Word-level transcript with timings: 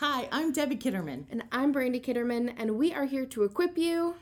Hi, 0.00 0.28
I'm 0.30 0.52
Debbie 0.52 0.76
Kitterman 0.76 1.24
And 1.28 1.42
I'm 1.50 1.72
Brandy 1.72 1.98
Kitterman, 1.98 2.54
and 2.56 2.78
we 2.78 2.94
are 2.94 3.04
here 3.04 3.26
to 3.26 3.42
equip 3.42 3.76
you. 3.76 4.14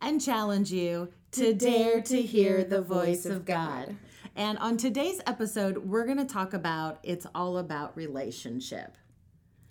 and 0.00 0.20
challenge 0.20 0.70
you 0.70 1.08
to, 1.32 1.52
dare 1.52 2.00
to 2.02 2.22
hear 2.22 2.62
the 2.62 2.80
voice 2.80 3.26
of 3.26 3.44
God. 3.44 3.96
And 4.36 4.56
on 4.58 4.76
today's 4.76 5.20
episode, 5.26 5.78
we're 5.78 6.04
going 6.04 6.18
to 6.18 6.24
talk 6.24 6.54
about 6.54 7.00
it's 7.02 7.26
all 7.34 7.58
about 7.58 7.96
relationship. 7.96 8.96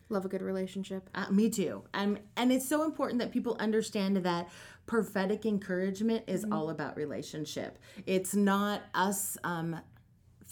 Love 0.10 0.26
a 0.26 0.28
good 0.28 0.42
relationship. 0.42 1.10
Uh, 1.16 1.32
me 1.32 1.50
too. 1.50 1.82
Um, 1.94 2.18
and 2.36 2.52
it's 2.52 2.68
so 2.68 2.84
important 2.84 3.20
that 3.20 3.32
people 3.32 3.56
understand 3.62 4.18
that 4.18 4.50
prophetic 4.86 5.46
encouragement 5.46 6.26
is 6.28 6.46
all 6.52 6.72
about 6.72 6.98
relationship. 6.98 7.80
It's 8.06 8.36
not 8.36 8.82
us 8.94 9.38
um, 9.46 9.80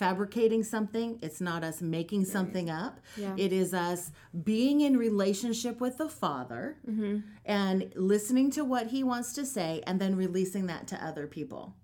fabricating 0.02 0.64
something, 0.64 1.20
it's 1.22 1.40
not 1.40 1.64
us 1.64 1.80
making 1.80 2.26
something 2.26 2.72
up. 2.72 3.00
Yeah. 3.16 3.36
It 3.38 3.54
is 3.54 3.72
us 3.72 4.12
being 4.44 4.82
in 4.82 4.98
relationship 4.98 5.80
with 5.80 6.00
the 6.00 6.10
Father 6.10 6.78
and 7.46 7.94
listening 7.96 8.50
to 8.52 8.66
what 8.66 8.88
He 8.88 9.04
wants 9.04 9.34
to 9.34 9.46
say 9.46 9.84
and 9.86 10.02
then 10.02 10.16
releasing 10.16 10.66
that 10.66 10.88
to 10.88 11.06
other 11.06 11.28
people. 11.28 11.76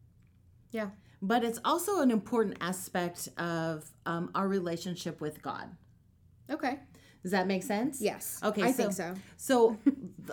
Yeah. 0.72 0.90
But 1.22 1.44
it's 1.44 1.60
also 1.64 2.02
an 2.02 2.10
important 2.10 2.58
aspect 2.60 3.30
of 3.38 3.88
um, 4.08 4.32
our 4.34 4.48
relationship 4.48 5.22
with 5.22 5.40
God. 5.44 5.70
Okay. 6.50 6.80
Does 7.24 7.32
that 7.32 7.48
make 7.48 7.64
sense? 7.64 8.00
Yes. 8.02 8.40
Okay, 8.44 8.62
I 8.64 8.72
so- 8.72 8.78
think 8.84 8.94
so. 8.94 9.14
So 9.36 9.78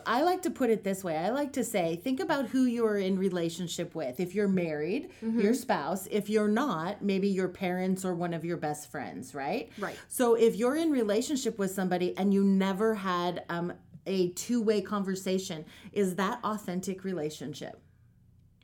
I 0.06 0.23
like 0.23 0.43
to 0.43 0.51
put 0.51 0.70
it 0.70 0.84
this 0.84 1.02
way. 1.02 1.16
I 1.16 1.30
like 1.30 1.52
to 1.55 1.65
say, 1.65 1.97
think 1.97 2.20
about 2.20 2.47
who 2.47 2.65
you're 2.65 2.98
in 2.98 3.19
relationship 3.19 3.95
with. 3.95 4.20
If 4.20 4.34
you're 4.34 4.48
married, 4.48 5.10
Mm-hmm. 5.23 5.41
your 5.41 5.55
spouse. 5.55 6.07
If 6.10 6.29
you're 6.30 6.48
not, 6.48 7.02
maybe 7.02 7.29
your 7.29 7.48
parents 7.48 8.05
or 8.05 8.15
one 8.15 8.33
of 8.34 8.45
your 8.45 8.57
best 8.57 8.91
friends, 8.91 9.34
right? 9.34 9.70
Right. 9.79 9.97
So 10.09 10.34
if 10.34 10.57
you're 10.57 10.76
in 10.76 10.91
relationship 10.91 11.59
with 11.59 11.71
somebody 11.73 12.16
and 12.16 12.32
you 12.32 12.45
never 12.45 12.95
had 12.95 13.45
um, 13.48 13.73
a 14.07 14.29
two-way 14.30 14.80
conversation, 14.82 15.65
is 15.93 16.15
that 16.16 16.38
authentic 16.45 17.02
relationship? 17.04 17.80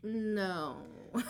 No. 0.03 0.77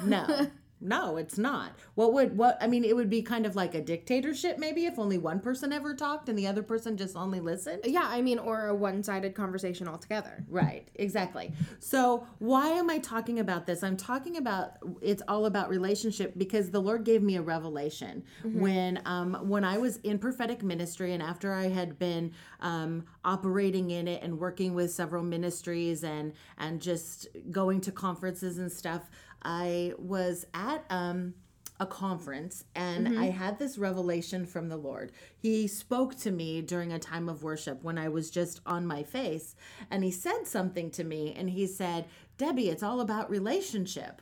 No. 0.04 0.48
No, 0.80 1.16
it's 1.16 1.36
not. 1.36 1.72
What 1.94 2.12
would 2.14 2.36
what 2.36 2.56
I 2.60 2.66
mean 2.66 2.84
it 2.84 2.96
would 2.96 3.10
be 3.10 3.22
kind 3.22 3.44
of 3.44 3.54
like 3.54 3.74
a 3.74 3.80
dictatorship 3.80 4.58
maybe 4.58 4.86
if 4.86 4.98
only 4.98 5.18
one 5.18 5.40
person 5.40 5.72
ever 5.72 5.94
talked 5.94 6.28
and 6.28 6.38
the 6.38 6.46
other 6.46 6.62
person 6.62 6.96
just 6.96 7.16
only 7.16 7.40
listened. 7.40 7.82
Yeah, 7.84 8.06
I 8.06 8.22
mean, 8.22 8.38
or 8.38 8.68
a 8.68 8.74
one 8.74 9.02
sided 9.02 9.34
conversation 9.34 9.88
altogether. 9.88 10.44
Right, 10.48 10.88
exactly. 10.94 11.52
So, 11.78 12.26
why 12.38 12.68
am 12.68 12.88
I 12.88 12.98
talking 12.98 13.40
about 13.40 13.66
this? 13.66 13.82
I'm 13.82 13.96
talking 13.96 14.36
about 14.36 14.78
it's 15.00 15.22
all 15.28 15.46
about 15.46 15.68
relationship 15.68 16.34
because 16.36 16.70
the 16.70 16.80
Lord 16.80 17.04
gave 17.04 17.22
me 17.22 17.36
a 17.36 17.42
revelation 17.42 18.22
when 18.42 19.00
um, 19.04 19.34
when 19.48 19.64
I 19.64 19.78
was 19.78 19.98
in 19.98 20.18
prophetic 20.18 20.62
ministry 20.62 21.12
and 21.12 21.22
after 21.22 21.52
I 21.52 21.68
had 21.68 21.98
been 21.98 22.32
um, 22.60 23.04
operating 23.24 23.90
in 23.90 24.08
it 24.08 24.22
and 24.22 24.38
working 24.38 24.74
with 24.74 24.90
several 24.90 25.22
ministries 25.22 26.04
and 26.04 26.32
and 26.58 26.80
just 26.80 27.28
going 27.50 27.80
to 27.82 27.92
conferences 27.92 28.58
and 28.58 28.70
stuff. 28.70 29.10
I 29.42 29.94
was 29.98 30.46
at 30.54 30.84
um, 30.90 31.34
a 31.78 31.86
conference 31.86 32.64
and 32.74 33.18
I 33.18 33.26
had 33.30 33.58
this 33.58 33.78
revelation 33.78 34.44
from 34.44 34.68
the 34.68 34.76
Lord. 34.76 35.12
He 35.38 35.66
spoke 35.66 36.14
to 36.18 36.30
me 36.30 36.60
during 36.60 36.92
a 36.92 36.98
time 36.98 37.28
of 37.28 37.42
worship 37.42 37.82
when 37.82 37.96
I 37.96 38.08
was 38.08 38.30
just 38.30 38.60
on 38.66 38.86
my 38.86 39.02
face 39.02 39.56
and 39.90 40.04
he 40.04 40.10
said 40.10 40.46
something 40.46 40.90
to 40.92 41.04
me 41.04 41.32
and 41.34 41.48
he 41.48 41.66
said, 41.66 42.04
"Debbie, 42.36 42.68
it's 42.68 42.82
all 42.82 43.00
about 43.00 43.30
relationship." 43.30 44.20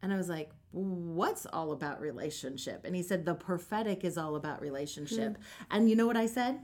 And 0.00 0.10
I 0.12 0.16
was 0.16 0.30
like, 0.30 0.50
"What's 0.70 1.44
all 1.44 1.72
about 1.72 2.00
relationship?" 2.00 2.84
And 2.86 2.96
he 2.96 3.02
said, 3.02 3.26
"The 3.26 3.34
prophetic 3.34 4.02
is 4.02 4.16
all 4.16 4.34
about 4.34 4.62
relationship." 4.62 5.36
And 5.70 5.90
you 5.90 5.96
know 5.96 6.06
what 6.06 6.16
I 6.16 6.26
said? 6.26 6.60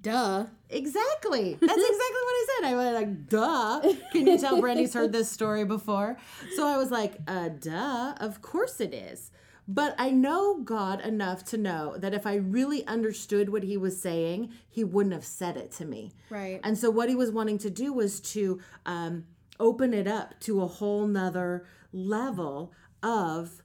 Duh. 0.00 0.46
Exactly. 0.68 1.54
That's 1.54 1.62
exactly 1.62 1.76
what 1.78 2.34
I 2.34 2.46
said. 2.48 2.68
I 2.68 2.74
was 2.74 2.94
like, 2.94 3.28
duh. 3.28 3.94
Can 4.12 4.26
you 4.26 4.38
tell 4.38 4.60
Brandy's 4.60 4.94
heard 4.94 5.12
this 5.12 5.30
story 5.30 5.64
before? 5.64 6.16
So 6.56 6.66
I 6.66 6.76
was 6.76 6.90
like, 6.90 7.18
uh, 7.28 7.50
duh. 7.50 8.14
Of 8.18 8.42
course 8.42 8.80
it 8.80 8.92
is. 8.92 9.30
But 9.68 9.94
I 9.98 10.10
know 10.10 10.60
God 10.62 11.00
enough 11.00 11.44
to 11.46 11.58
know 11.58 11.96
that 11.98 12.14
if 12.14 12.26
I 12.26 12.36
really 12.36 12.86
understood 12.86 13.48
what 13.48 13.64
he 13.64 13.76
was 13.76 14.00
saying, 14.00 14.50
he 14.68 14.84
wouldn't 14.84 15.14
have 15.14 15.24
said 15.24 15.56
it 15.56 15.72
to 15.72 15.84
me. 15.84 16.12
Right. 16.30 16.60
And 16.62 16.78
so 16.78 16.90
what 16.90 17.08
he 17.08 17.16
was 17.16 17.32
wanting 17.32 17.58
to 17.58 17.70
do 17.70 17.92
was 17.92 18.20
to 18.32 18.60
um, 18.86 19.24
open 19.58 19.92
it 19.92 20.06
up 20.06 20.38
to 20.40 20.62
a 20.62 20.66
whole 20.66 21.06
nother 21.06 21.66
level 21.92 22.72
of 23.02 23.62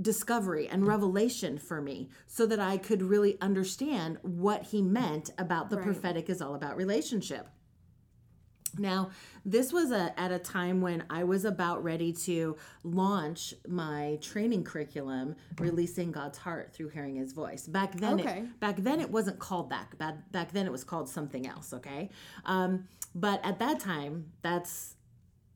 discovery 0.00 0.68
and 0.68 0.86
revelation 0.86 1.58
for 1.58 1.80
me 1.80 2.08
so 2.26 2.46
that 2.46 2.60
I 2.60 2.76
could 2.78 3.02
really 3.02 3.36
understand 3.40 4.18
what 4.22 4.64
he 4.64 4.82
meant 4.82 5.30
about 5.38 5.70
the 5.70 5.76
Right. 5.76 5.84
prophetic 5.86 6.30
is 6.30 6.40
all 6.40 6.54
about 6.54 6.76
relationship. 6.76 7.48
Now, 8.76 9.10
this 9.44 9.72
was 9.72 9.90
a, 9.90 10.18
at 10.20 10.30
a 10.30 10.38
time 10.38 10.80
when 10.80 11.04
I 11.08 11.24
was 11.24 11.44
about 11.44 11.82
ready 11.82 12.12
to 12.12 12.56
launch 12.84 13.54
my 13.66 14.18
training 14.20 14.64
curriculum, 14.64 15.36
releasing 15.58 16.12
God's 16.12 16.38
heart 16.38 16.72
through 16.72 16.90
hearing 16.90 17.16
His 17.16 17.32
voice. 17.32 17.66
Back 17.66 17.96
then, 17.96 18.20
Okay. 18.20 18.40
it, 18.40 18.60
back 18.60 18.76
then 18.76 19.00
it 19.00 19.10
wasn't 19.10 19.38
called 19.38 19.70
that. 19.70 19.96
Back, 19.98 20.30
back 20.32 20.52
then 20.52 20.66
it 20.66 20.72
was 20.72 20.84
called 20.84 21.08
something 21.08 21.46
else. 21.46 21.72
Okay, 21.72 22.10
um, 22.44 22.86
but 23.14 23.44
at 23.44 23.58
that 23.58 23.80
time, 23.80 24.32
that's 24.42 24.94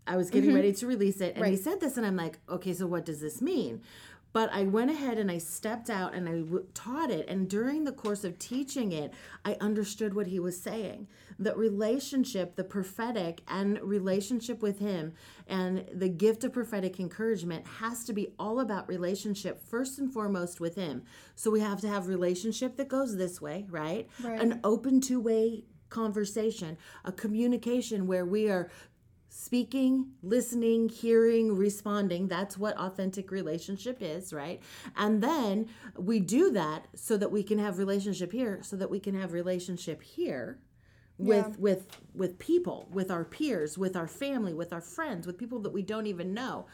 I 0.06 0.16
was 0.16 0.30
getting 0.30 0.52
ready 0.52 0.72
to 0.72 0.86
release 0.86 1.20
it, 1.20 1.36
and 1.36 1.46
he 1.46 1.56
said 1.56 1.80
this, 1.80 1.96
and 1.96 2.04
I'm 2.04 2.16
like, 2.16 2.40
okay, 2.48 2.72
so 2.72 2.86
what 2.86 3.04
does 3.04 3.20
this 3.20 3.40
mean? 3.40 3.82
But 4.32 4.52
I 4.52 4.64
went 4.64 4.90
ahead 4.90 5.18
and 5.18 5.30
I 5.30 5.38
stepped 5.38 5.90
out 5.90 6.14
and 6.14 6.28
I 6.28 6.40
w- 6.40 6.66
taught 6.74 7.10
it. 7.10 7.28
And 7.28 7.48
during 7.48 7.84
the 7.84 7.92
course 7.92 8.24
of 8.24 8.38
teaching 8.38 8.92
it, 8.92 9.12
I 9.44 9.56
understood 9.60 10.14
what 10.14 10.26
he 10.26 10.40
was 10.40 10.60
saying. 10.60 11.06
That 11.38 11.56
relationship, 11.58 12.56
the 12.56 12.64
prophetic 12.64 13.42
and 13.46 13.78
relationship 13.82 14.62
with 14.62 14.78
him, 14.78 15.14
and 15.46 15.84
the 15.92 16.08
gift 16.08 16.44
of 16.44 16.52
prophetic 16.52 16.98
encouragement 16.98 17.66
has 17.66 18.04
to 18.04 18.12
be 18.12 18.28
all 18.38 18.60
about 18.60 18.88
relationship 18.88 19.62
first 19.62 19.98
and 19.98 20.12
foremost 20.12 20.60
with 20.60 20.76
him. 20.76 21.02
So 21.34 21.50
we 21.50 21.60
have 21.60 21.80
to 21.82 21.88
have 21.88 22.06
relationship 22.06 22.76
that 22.76 22.88
goes 22.88 23.16
this 23.16 23.40
way, 23.40 23.66
right? 23.68 24.08
Right. 24.22 24.40
An 24.40 24.60
open 24.64 25.00
two 25.00 25.20
way 25.20 25.64
conversation, 25.92 26.78
a 27.04 27.12
communication 27.12 28.06
where 28.06 28.24
we 28.24 28.48
are 28.48 28.70
speaking, 29.34 30.08
listening, 30.22 30.90
hearing, 30.90 31.56
responding. 31.56 32.28
That's 32.28 32.58
what 32.58 32.76
authentic 32.76 33.30
relationship 33.30 33.96
is, 34.02 34.30
right? 34.30 34.60
And 34.94 35.22
then 35.22 35.68
we 35.96 36.20
do 36.20 36.50
that 36.50 36.86
so 36.94 37.16
that 37.16 37.32
we 37.32 37.42
can 37.42 37.58
have 37.58 37.78
relationship 37.78 38.30
here, 38.30 38.58
so 38.62 38.76
that 38.76 38.90
we 38.90 39.00
can 39.00 39.18
have 39.18 39.32
relationship 39.32 40.02
here 40.02 40.58
with 41.16 41.46
Yeah. 41.46 41.54
with 41.58 41.86
with 42.14 42.38
people, 42.38 42.88
with 42.92 43.10
our 43.10 43.24
peers, 43.24 43.78
with 43.78 43.96
our 43.96 44.08
family, 44.08 44.52
with 44.52 44.70
our 44.72 44.80
friends, 44.82 45.26
with 45.26 45.38
people 45.38 45.60
that 45.60 45.72
we 45.72 45.82
don't 45.82 46.06
even 46.06 46.34
know. 46.34 46.66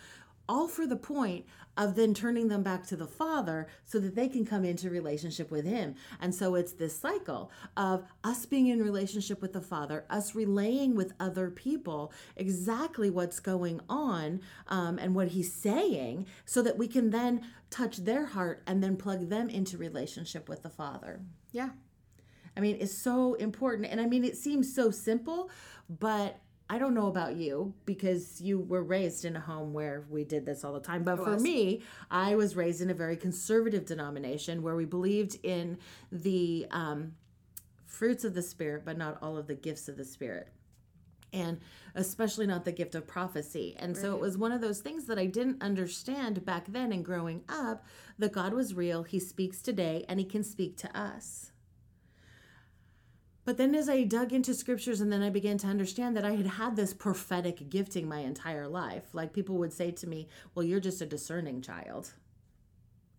All 0.48 0.66
for 0.68 0.86
the 0.86 0.96
point 0.96 1.44
of 1.76 1.94
then 1.94 2.12
turning 2.12 2.48
them 2.48 2.62
back 2.62 2.84
to 2.86 2.96
the 2.96 3.06
Father 3.06 3.68
so 3.84 4.00
that 4.00 4.16
they 4.16 4.28
can 4.28 4.44
come 4.44 4.64
into 4.64 4.90
relationship 4.90 5.50
with 5.50 5.64
Him. 5.64 5.94
And 6.20 6.34
so 6.34 6.56
it's 6.56 6.72
this 6.72 6.98
cycle 6.98 7.52
of 7.76 8.04
us 8.24 8.46
being 8.46 8.66
in 8.66 8.82
relationship 8.82 9.40
with 9.40 9.52
the 9.52 9.60
Father, 9.60 10.04
us 10.10 10.34
relaying 10.34 10.96
with 10.96 11.12
other 11.20 11.50
people 11.50 12.12
exactly 12.36 13.10
what's 13.10 13.38
going 13.38 13.80
on 13.88 14.40
um, 14.66 14.98
and 14.98 15.14
what 15.14 15.28
He's 15.28 15.52
saying, 15.52 16.26
so 16.44 16.62
that 16.62 16.78
we 16.78 16.88
can 16.88 17.10
then 17.10 17.42
touch 17.70 17.98
their 17.98 18.26
heart 18.26 18.62
and 18.66 18.82
then 18.82 18.96
plug 18.96 19.28
them 19.28 19.48
into 19.48 19.78
relationship 19.78 20.48
with 20.48 20.62
the 20.62 20.70
Father. 20.70 21.20
Yeah. 21.52 21.70
I 22.56 22.60
mean, 22.60 22.76
it's 22.80 22.92
so 22.92 23.34
important. 23.34 23.86
And 23.88 24.00
I 24.00 24.06
mean, 24.06 24.24
it 24.24 24.36
seems 24.36 24.74
so 24.74 24.90
simple, 24.90 25.48
but 25.88 26.40
I 26.70 26.78
don't 26.78 26.92
know 26.92 27.06
about 27.06 27.36
you 27.36 27.72
because 27.86 28.42
you 28.42 28.60
were 28.60 28.82
raised 28.82 29.24
in 29.24 29.36
a 29.36 29.40
home 29.40 29.72
where 29.72 30.04
we 30.10 30.24
did 30.24 30.44
this 30.44 30.64
all 30.64 30.74
the 30.74 30.80
time. 30.80 31.02
But 31.02 31.16
for 31.16 31.38
me, 31.38 31.82
I 32.10 32.34
was 32.34 32.56
raised 32.56 32.82
in 32.82 32.90
a 32.90 32.94
very 32.94 33.16
conservative 33.16 33.86
denomination 33.86 34.62
where 34.62 34.76
we 34.76 34.84
believed 34.84 35.38
in 35.42 35.78
the 36.12 36.66
um, 36.70 37.12
fruits 37.86 38.24
of 38.24 38.34
the 38.34 38.42
Spirit, 38.42 38.82
but 38.84 38.98
not 38.98 39.18
all 39.22 39.38
of 39.38 39.46
the 39.46 39.54
gifts 39.54 39.88
of 39.88 39.96
the 39.96 40.04
Spirit. 40.04 40.48
And 41.32 41.60
especially 41.94 42.46
not 42.46 42.64
the 42.64 42.72
gift 42.72 42.94
of 42.94 43.06
prophecy. 43.06 43.74
And 43.78 43.96
so 43.96 44.14
it 44.14 44.20
was 44.20 44.38
one 44.38 44.52
of 44.52 44.62
those 44.62 44.80
things 44.80 45.06
that 45.06 45.18
I 45.18 45.26
didn't 45.26 45.62
understand 45.62 46.44
back 46.44 46.66
then 46.68 46.90
and 46.92 47.04
growing 47.04 47.44
up 47.48 47.84
that 48.18 48.32
God 48.32 48.54
was 48.54 48.74
real. 48.74 49.02
He 49.02 49.20
speaks 49.20 49.60
today 49.60 50.04
and 50.08 50.18
He 50.18 50.24
can 50.24 50.42
speak 50.42 50.78
to 50.78 50.98
us. 50.98 51.52
But 53.48 53.56
then 53.56 53.74
as 53.74 53.88
I 53.88 54.02
dug 54.02 54.34
into 54.34 54.52
scriptures 54.52 55.00
and 55.00 55.10
then 55.10 55.22
I 55.22 55.30
began 55.30 55.56
to 55.56 55.68
understand 55.68 56.14
that 56.18 56.24
I 56.26 56.32
had 56.32 56.46
had 56.46 56.76
this 56.76 56.92
prophetic 56.92 57.70
gifting 57.70 58.06
my 58.06 58.18
entire 58.18 58.68
life. 58.68 59.14
Like 59.14 59.32
people 59.32 59.56
would 59.56 59.72
say 59.72 59.90
to 59.90 60.06
me, 60.06 60.28
Well, 60.54 60.66
you're 60.66 60.80
just 60.80 61.00
a 61.00 61.06
discerning 61.06 61.62
child. 61.62 62.12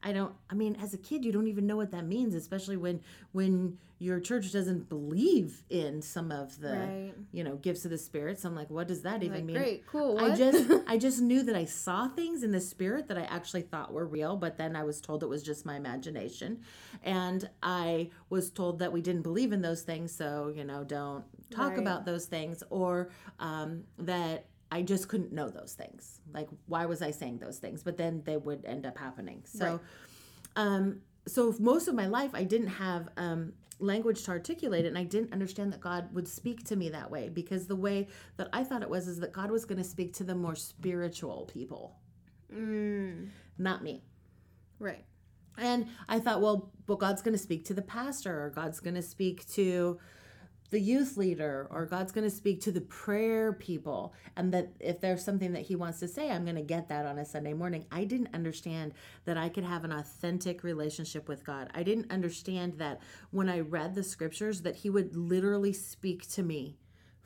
I 0.04 0.12
don't 0.14 0.34
I 0.50 0.54
mean 0.56 0.76
as 0.82 0.94
a 0.94 0.98
kid 0.98 1.26
you 1.26 1.32
don't 1.32 1.48
even 1.48 1.68
know 1.68 1.76
what 1.78 1.92
that 1.92 2.06
means 2.06 2.34
especially 2.36 2.78
when 2.78 3.02
when 3.32 3.78
your 4.02 4.20
church 4.22 4.54
doesn't 4.54 4.88
believe 4.88 5.64
in 5.70 6.02
some 6.02 6.32
of 6.32 6.58
the 6.62 6.70
Right. 6.70 7.14
you 7.34 7.44
know 7.44 7.58
gifts 7.58 7.84
of 7.84 7.92
the 7.92 7.98
spirit 7.98 8.40
so 8.40 8.48
I'm 8.48 8.56
like 8.56 8.70
what 8.70 8.88
does 8.88 9.02
that 9.02 9.24
even 9.24 9.38
Like, 9.40 9.44
mean 9.46 9.56
great, 9.58 9.88
cool. 9.88 10.18
I 10.18 10.36
just 10.36 10.72
I 10.88 10.98
just 10.98 11.22
knew 11.22 11.44
that 11.44 11.56
I 11.56 11.66
saw 11.66 12.08
things 12.08 12.44
in 12.44 12.52
the 12.52 12.62
spirit 12.62 13.08
that 13.10 13.18
I 13.18 13.24
actually 13.24 13.64
thought 13.64 13.92
were 13.92 14.06
real, 14.06 14.38
but 14.38 14.58
then 14.58 14.76
I 14.76 14.84
was 14.84 15.02
told 15.02 15.22
it 15.22 15.28
was 15.28 15.44
just 15.44 15.66
my 15.66 15.76
imagination. 15.76 16.62
And 17.04 17.50
I 17.62 18.10
was 18.30 18.50
told 18.50 18.80
that 18.80 18.92
we 18.94 19.02
didn't 19.02 19.22
believe 19.24 19.52
in 19.52 19.62
those 19.62 19.82
things, 19.82 20.14
so 20.14 20.52
you 20.56 20.64
know, 20.64 20.84
don't 20.86 21.26
talk 21.52 21.72
Right. 21.72 21.80
about 21.80 22.06
those 22.06 22.26
things 22.26 22.64
or 22.70 23.10
um, 23.40 23.84
that 23.98 24.46
I 24.72 24.82
just 24.84 25.08
couldn't 25.08 25.32
know 25.34 25.50
those 25.50 25.74
things. 25.74 26.22
Like 26.34 26.48
why 26.68 26.86
was 26.86 27.02
I 27.02 27.12
saying 27.12 27.40
those 27.40 27.58
things? 27.58 27.84
But 27.84 27.98
then 27.98 28.22
they 28.26 28.38
would 28.38 28.66
end 28.66 28.86
up 28.86 28.98
happening. 28.98 29.44
So 29.46 29.66
Right. 29.66 29.80
um 30.56 31.02
so 31.28 31.54
most 31.60 31.88
of 31.88 31.96
my 31.96 32.08
life 32.08 32.32
I 32.34 32.44
didn't 32.44 32.68
have 32.68 33.10
um 33.18 33.54
language 33.80 34.24
to 34.24 34.32
articulate 34.32 34.86
it 34.86 34.90
and 34.90 34.98
I 34.98 35.04
didn't 35.06 35.32
understand 35.34 35.72
that 35.74 35.80
God 35.82 36.14
would 36.14 36.28
speak 36.28 36.66
to 36.66 36.76
me 36.76 36.90
that 36.90 37.10
way 37.10 37.30
because 37.30 37.68
the 37.68 37.76
way 37.78 38.08
that 38.38 38.50
I 38.52 38.64
thought 38.64 38.82
it 38.82 38.90
was 38.90 39.08
is 39.08 39.20
that 39.22 39.32
God 39.32 39.52
was 39.52 39.64
going 39.66 39.78
to 39.78 39.84
speak 39.86 40.14
to 40.16 40.24
the 40.26 40.36
more 40.36 40.56
spiritual 40.56 41.46
people, 41.54 41.96
mm, 42.54 43.30
not 43.58 43.84
me. 43.84 44.04
right. 44.80 45.06
And 45.58 45.88
I 46.08 46.20
thought, 46.20 46.42
well, 46.42 46.72
well, 46.88 46.98
God's 46.98 47.22
going 47.22 47.34
to 47.34 47.38
speak 47.44 47.66
to 47.66 47.74
the 47.74 47.82
pastor, 47.82 48.46
or 48.46 48.50
God's 48.50 48.80
going 48.80 48.96
to 48.96 49.02
speak 49.02 49.48
to 49.52 50.00
the 50.70 50.80
youth 50.80 51.18
leader, 51.18 51.68
or 51.72 51.86
God's 51.86 52.12
going 52.12 52.30
to 52.30 52.36
speak 52.36 52.62
to 52.62 52.72
the 52.72 52.82
prayer 52.82 53.54
people. 53.54 54.14
And 54.36 54.54
that 54.54 54.70
if 54.80 55.02
there's 55.02 55.24
something 55.24 55.54
that 55.54 55.64
He 55.64 55.76
wants 55.76 56.00
to 56.00 56.08
say, 56.08 56.30
I'm 56.30 56.44
going 56.44 56.56
to 56.56 56.62
get 56.62 56.90
that 56.90 57.06
on 57.06 57.18
a 57.18 57.26
Sunday 57.26 57.54
morning. 57.54 57.86
I 57.92 58.04
didn't 58.04 58.34
understand 58.34 58.94
that 59.26 59.38
I 59.38 59.50
could 59.50 59.64
have 59.64 59.84
an 59.84 59.92
authentic 59.92 60.64
relationship 60.64 61.28
with 61.28 61.46
God. 61.46 61.70
I 61.74 61.84
didn't 61.84 62.12
understand 62.12 62.74
that 62.78 63.02
when 63.32 63.50
I 63.50 63.60
read 63.60 63.96
the 63.96 64.04
scriptures, 64.04 64.62
that 64.62 64.78
He 64.78 64.90
would 64.90 65.16
literally 65.16 65.74
speak 65.74 66.30
to 66.32 66.44
me 66.44 66.78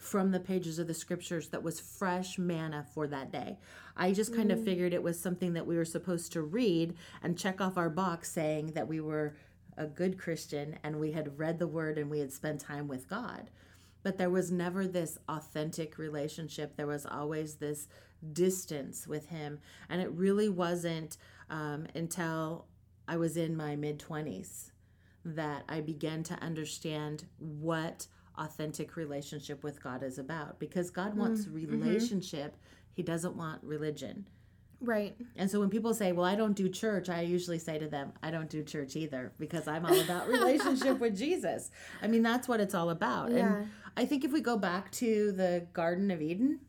from 0.03 0.31
the 0.31 0.39
pages 0.39 0.79
of 0.79 0.87
the 0.87 0.93
scriptures 0.93 1.47
that 1.49 1.63
was 1.63 1.79
fresh 1.79 2.37
manna 2.37 2.85
for 2.93 3.07
that 3.07 3.31
day. 3.31 3.57
I 3.95 4.11
just 4.11 4.35
kind 4.35 4.51
of 4.51 4.59
mm. 4.59 4.65
figured 4.65 4.93
it 4.93 5.01
was 5.01 5.19
something 5.19 5.53
that 5.53 5.65
we 5.65 5.77
were 5.77 5.85
supposed 5.85 6.33
to 6.33 6.41
read 6.41 6.95
and 7.21 7.37
check 7.37 7.61
off 7.61 7.77
our 7.77 7.89
box 7.89 8.29
saying 8.29 8.73
that 8.73 8.87
we 8.87 8.99
were 8.99 9.35
a 9.77 9.85
good 9.85 10.17
Christian 10.17 10.77
and 10.83 10.99
we 10.99 11.11
had 11.11 11.37
read 11.39 11.59
the 11.59 11.67
word 11.67 11.97
and 11.97 12.09
we 12.09 12.19
had 12.19 12.31
spent 12.31 12.59
time 12.59 12.87
with 12.87 13.09
God. 13.09 13.49
But 14.03 14.17
there 14.17 14.29
was 14.29 14.51
never 14.51 14.85
this 14.85 15.17
authentic 15.29 15.97
relationship. 15.97 16.75
There 16.75 16.87
was 16.87 17.05
always 17.05 17.55
this 17.55 17.87
distance 18.33 19.07
with 19.07 19.27
Him. 19.27 19.59
And 19.89 20.01
it 20.01 20.11
really 20.11 20.49
wasn't 20.49 21.17
um, 21.49 21.87
until 21.95 22.65
I 23.07 23.17
was 23.17 23.37
in 23.37 23.55
my 23.55 23.75
mid 23.75 23.99
20s 23.99 24.71
that 25.25 25.63
I 25.69 25.81
began 25.81 26.23
to 26.23 26.35
understand 26.35 27.25
what 27.37 28.07
authentic 28.37 28.95
relationship 28.95 29.63
with 29.63 29.81
God 29.81 30.03
is 30.03 30.17
about 30.17 30.59
because 30.59 30.89
God 30.89 31.15
wants 31.15 31.47
relationship, 31.47 32.57
He 32.93 33.03
doesn't 33.03 33.35
want 33.35 33.63
religion. 33.63 34.27
Right. 34.83 35.15
And 35.37 35.49
so 35.49 35.59
when 35.61 35.69
people 35.69 35.93
say, 35.93 36.11
Well, 36.11 36.25
I 36.25 36.35
don't 36.35 36.55
do 36.55 36.67
church, 36.67 37.09
I 37.09 37.21
usually 37.21 37.59
say 37.59 37.79
to 37.79 37.87
them, 37.87 38.11
I 38.21 38.31
don't 38.31 38.49
do 38.49 38.63
church 38.63 38.95
either 38.95 39.31
because 39.39 39.67
I'm 39.67 39.85
all 39.85 39.99
about 39.99 40.27
relationship 40.27 40.99
with 40.99 41.17
Jesus. 41.17 41.71
I 42.01 42.07
mean, 42.07 42.21
that's 42.21 42.47
what 42.47 42.59
it's 42.59 42.75
all 42.75 42.89
about. 42.89 43.31
Yeah. 43.31 43.37
And 43.37 43.69
I 43.95 44.05
think 44.05 44.25
if 44.25 44.31
we 44.31 44.41
go 44.41 44.57
back 44.57 44.91
to 44.93 45.31
the 45.31 45.65
Garden 45.73 46.11
of 46.11 46.21
Eden, 46.21 46.59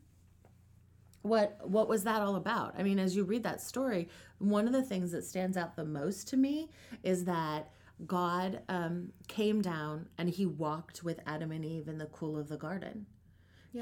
what 1.23 1.59
what 1.67 1.89
was 1.89 2.03
that 2.03 2.21
all 2.21 2.35
about? 2.35 2.75
I 2.77 2.83
mean, 2.83 2.99
as 2.99 3.15
you 3.15 3.23
read 3.23 3.43
that 3.43 3.61
story, 3.61 4.07
one 4.37 4.65
of 4.65 4.73
the 4.73 4.83
things 4.83 5.11
that 5.11 5.25
stands 5.25 5.57
out 5.57 5.75
the 5.75 5.85
most 5.85 6.27
to 6.29 6.37
me 6.37 6.69
is 7.03 7.25
that 7.25 7.69
God 8.05 8.61
um, 8.69 9.11
came 9.27 9.61
down 9.61 10.07
and 10.17 10.29
he 10.29 10.45
walked 10.45 11.03
with 11.03 11.19
Adam 11.25 11.51
and 11.51 11.65
Eve 11.65 11.87
in 11.87 11.97
the 11.97 12.05
cool 12.07 12.37
of 12.37 12.47
the 12.47 12.57
garden. 12.57 13.05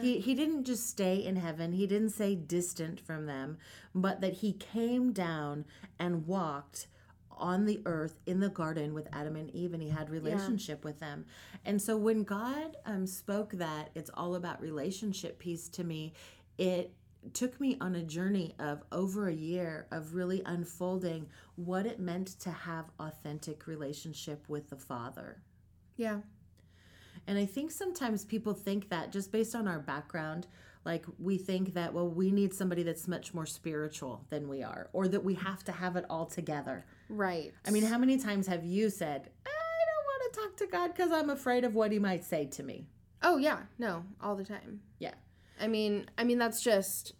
He, 0.01 0.19
he 0.19 0.33
didn't 0.33 0.63
just 0.65 0.87
stay 0.89 1.15
in 1.23 1.35
heaven. 1.35 1.73
He 1.73 1.87
didn't 1.87 2.09
say 2.11 2.35
distant 2.35 2.99
from 2.99 3.25
them, 3.25 3.57
but 3.93 4.21
that 4.21 4.33
he 4.33 4.53
came 4.53 5.11
down 5.11 5.65
and 5.99 6.25
walked 6.25 6.87
on 7.31 7.65
the 7.65 7.81
earth 7.85 8.19
in 8.25 8.39
the 8.39 8.49
garden 8.49 8.93
with 8.93 9.07
Adam 9.11 9.35
and 9.35 9.49
Eve, 9.51 9.73
and 9.73 9.81
he 9.81 9.89
had 9.89 10.09
relationship 10.09 10.83
with 10.85 10.99
them. 10.99 11.25
And 11.65 11.81
so 11.81 11.97
when 11.97 12.23
God 12.23 12.77
um, 12.85 13.07
spoke 13.07 13.51
that 13.53 13.89
it's 13.95 14.11
all 14.13 14.35
about 14.35 14.61
relationship 14.61 15.39
piece 15.39 15.67
to 15.69 15.83
me, 15.83 16.13
it 16.57 16.93
took 17.33 17.59
me 17.59 17.77
on 17.79 17.95
a 17.95 18.03
journey 18.03 18.53
of 18.59 18.83
over 18.91 19.27
a 19.27 19.33
year 19.33 19.87
of 19.91 20.13
really 20.13 20.41
unfolding 20.45 21.27
what 21.55 21.85
it 21.85 21.99
meant 21.99 22.27
to 22.39 22.51
have 22.51 22.85
authentic 22.99 23.65
relationship 23.65 24.47
with 24.49 24.69
the 24.69 24.75
Father. 24.75 25.41
Yeah. 25.95 26.19
And 27.27 27.37
I 27.37 27.45
think 27.45 27.71
sometimes 27.71 28.25
people 28.25 28.53
think 28.53 28.89
that 28.89 29.11
just 29.11 29.31
based 29.31 29.55
on 29.55 29.67
our 29.67 29.79
background, 29.79 30.47
like 30.85 31.05
we 31.19 31.37
think 31.37 31.73
that, 31.73 31.93
well, 31.93 32.09
we 32.09 32.31
need 32.31 32.53
somebody 32.53 32.83
that's 32.83 33.07
much 33.07 33.33
more 33.33 33.45
spiritual 33.45 34.25
than 34.29 34.49
we 34.49 34.63
are, 34.63 34.89
or 34.93 35.07
that 35.07 35.23
we 35.23 35.35
have 35.35 35.63
to 35.65 35.71
have 35.71 35.95
it 35.95 36.05
all 36.09 36.25
together. 36.25 36.85
Right. 37.09 37.53
I 37.65 37.71
mean, 37.71 37.83
how 37.83 37.97
many 37.97 38.17
times 38.17 38.47
have 38.47 38.65
you 38.65 38.89
said, 38.89 39.29
I 39.45 39.49
don't 39.49 40.05
want 40.05 40.33
to 40.33 40.39
talk 40.41 40.57
to 40.57 40.67
God 40.67 40.93
because 40.93 41.11
I'm 41.11 41.29
afraid 41.29 41.63
of 41.63 41.75
what 41.75 41.91
he 41.91 41.99
might 41.99 42.25
say 42.25 42.45
to 42.47 42.63
me? 42.63 42.87
Oh 43.21 43.37
yeah, 43.37 43.59
no, 43.79 44.03
all 44.21 44.35
the 44.35 44.43
time. 44.43 44.81
Yeah. 44.99 45.13
I 45.61 45.67
mean, 45.67 46.09
I 46.17 46.25
mean 46.25 46.37
that's 46.37 46.61
just 46.61 47.13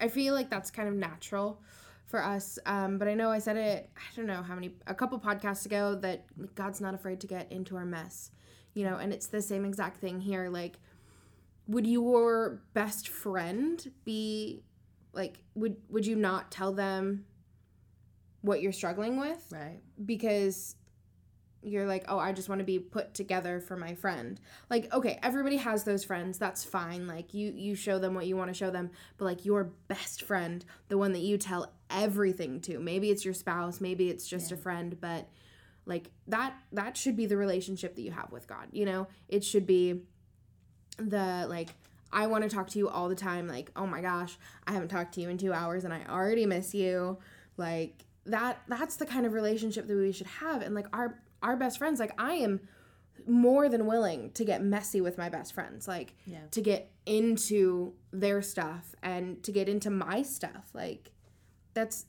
I 0.00 0.08
feel 0.08 0.34
like 0.34 0.50
that's 0.50 0.70
kind 0.70 0.88
of 0.88 0.94
natural 0.94 1.62
for 2.06 2.22
us. 2.22 2.58
Um, 2.66 2.98
but 2.98 3.08
I 3.08 3.14
know 3.14 3.30
I 3.30 3.38
said 3.38 3.56
it, 3.56 3.90
I 3.96 4.16
don't 4.16 4.26
know 4.26 4.42
how 4.42 4.54
many 4.54 4.74
a 4.86 4.94
couple 4.94 5.18
podcasts 5.18 5.64
ago 5.66 5.94
that 5.96 6.24
God's 6.54 6.80
not 6.80 6.94
afraid 6.94 7.20
to 7.20 7.26
get 7.26 7.50
into 7.52 7.76
our 7.76 7.86
mess. 7.86 8.30
You 8.74 8.84
know, 8.84 8.96
and 8.96 9.12
it's 9.12 9.26
the 9.28 9.40
same 9.42 9.64
exact 9.64 9.98
thing 9.98 10.20
here 10.20 10.48
like 10.48 10.78
would 11.66 11.86
your 11.86 12.60
best 12.74 13.08
friend 13.08 13.90
be 14.04 14.62
like 15.12 15.38
would 15.54 15.76
would 15.88 16.06
you 16.06 16.16
not 16.16 16.50
tell 16.50 16.72
them 16.72 17.24
what 18.42 18.60
you're 18.60 18.72
struggling 18.72 19.18
with? 19.18 19.42
Right. 19.50 19.80
because 20.04 20.76
you're 21.66 21.86
like, 21.86 22.04
oh, 22.08 22.18
I 22.18 22.32
just 22.32 22.50
want 22.50 22.58
to 22.58 22.64
be 22.64 22.78
put 22.78 23.14
together 23.14 23.58
for 23.58 23.74
my 23.74 23.94
friend. 23.94 24.38
Like, 24.68 24.92
okay, 24.92 25.18
everybody 25.22 25.56
has 25.56 25.84
those 25.84 26.04
friends. 26.04 26.36
That's 26.36 26.62
fine. 26.62 27.06
Like, 27.06 27.32
you 27.32 27.52
you 27.56 27.74
show 27.74 27.98
them 27.98 28.14
what 28.14 28.26
you 28.26 28.36
want 28.36 28.50
to 28.50 28.54
show 28.54 28.70
them. 28.70 28.90
But 29.16 29.24
like 29.24 29.46
your 29.46 29.72
best 29.88 30.22
friend, 30.22 30.62
the 30.88 30.98
one 30.98 31.12
that 31.12 31.20
you 31.20 31.38
tell 31.38 31.72
everything 31.88 32.60
to, 32.62 32.78
maybe 32.78 33.10
it's 33.10 33.24
your 33.24 33.32
spouse, 33.32 33.80
maybe 33.80 34.10
it's 34.10 34.26
just 34.28 34.52
a 34.52 34.56
friend, 34.58 35.00
but 35.00 35.28
like 35.86 36.10
that 36.28 36.54
that 36.72 36.96
should 36.96 37.16
be 37.16 37.26
the 37.26 37.36
relationship 37.36 37.94
that 37.96 38.02
you 38.02 38.10
have 38.12 38.30
with 38.32 38.46
God. 38.46 38.68
You 38.72 38.86
know, 38.86 39.06
it 39.28 39.44
should 39.44 39.66
be 39.66 40.02
the 40.96 41.46
like 41.48 41.70
I 42.12 42.26
want 42.28 42.44
to 42.44 42.50
talk 42.50 42.68
to 42.70 42.78
you 42.78 42.88
all 42.88 43.08
the 43.08 43.14
time. 43.16 43.48
Like, 43.48 43.70
oh 43.74 43.86
my 43.86 44.00
gosh, 44.00 44.38
I 44.66 44.72
haven't 44.72 44.88
talked 44.88 45.14
to 45.14 45.20
you 45.20 45.28
in 45.28 45.36
two 45.38 45.52
hours 45.52 45.84
and 45.84 45.92
I 45.92 46.02
already 46.08 46.46
miss 46.46 46.74
you. 46.74 47.18
Like 47.56 48.04
that 48.26 48.62
that's 48.68 48.96
the 48.96 49.06
kind 49.06 49.26
of 49.26 49.32
relationship 49.32 49.86
that 49.86 49.96
we 49.96 50.12
should 50.12 50.26
have. 50.28 50.62
And 50.62 50.74
like 50.74 50.86
our 50.92 51.20
our 51.42 51.56
best 51.56 51.78
friends, 51.78 52.00
like 52.00 52.12
I 52.18 52.34
am 52.34 52.60
more 53.26 53.68
than 53.68 53.86
willing 53.86 54.30
to 54.32 54.44
get 54.44 54.62
messy 54.62 55.00
with 55.00 55.18
my 55.18 55.28
best 55.28 55.52
friends. 55.52 55.86
Like 55.88 56.14
Yeah. 56.26 56.38
to 56.52 56.60
get 56.60 56.90
into 57.06 57.92
their 58.12 58.40
stuff 58.42 58.94
and 59.02 59.42
to 59.42 59.52
get 59.52 59.68
into 59.68 59.90
my 59.90 60.22
stuff. 60.22 60.70
Like 60.72 61.10
that's 61.74 62.06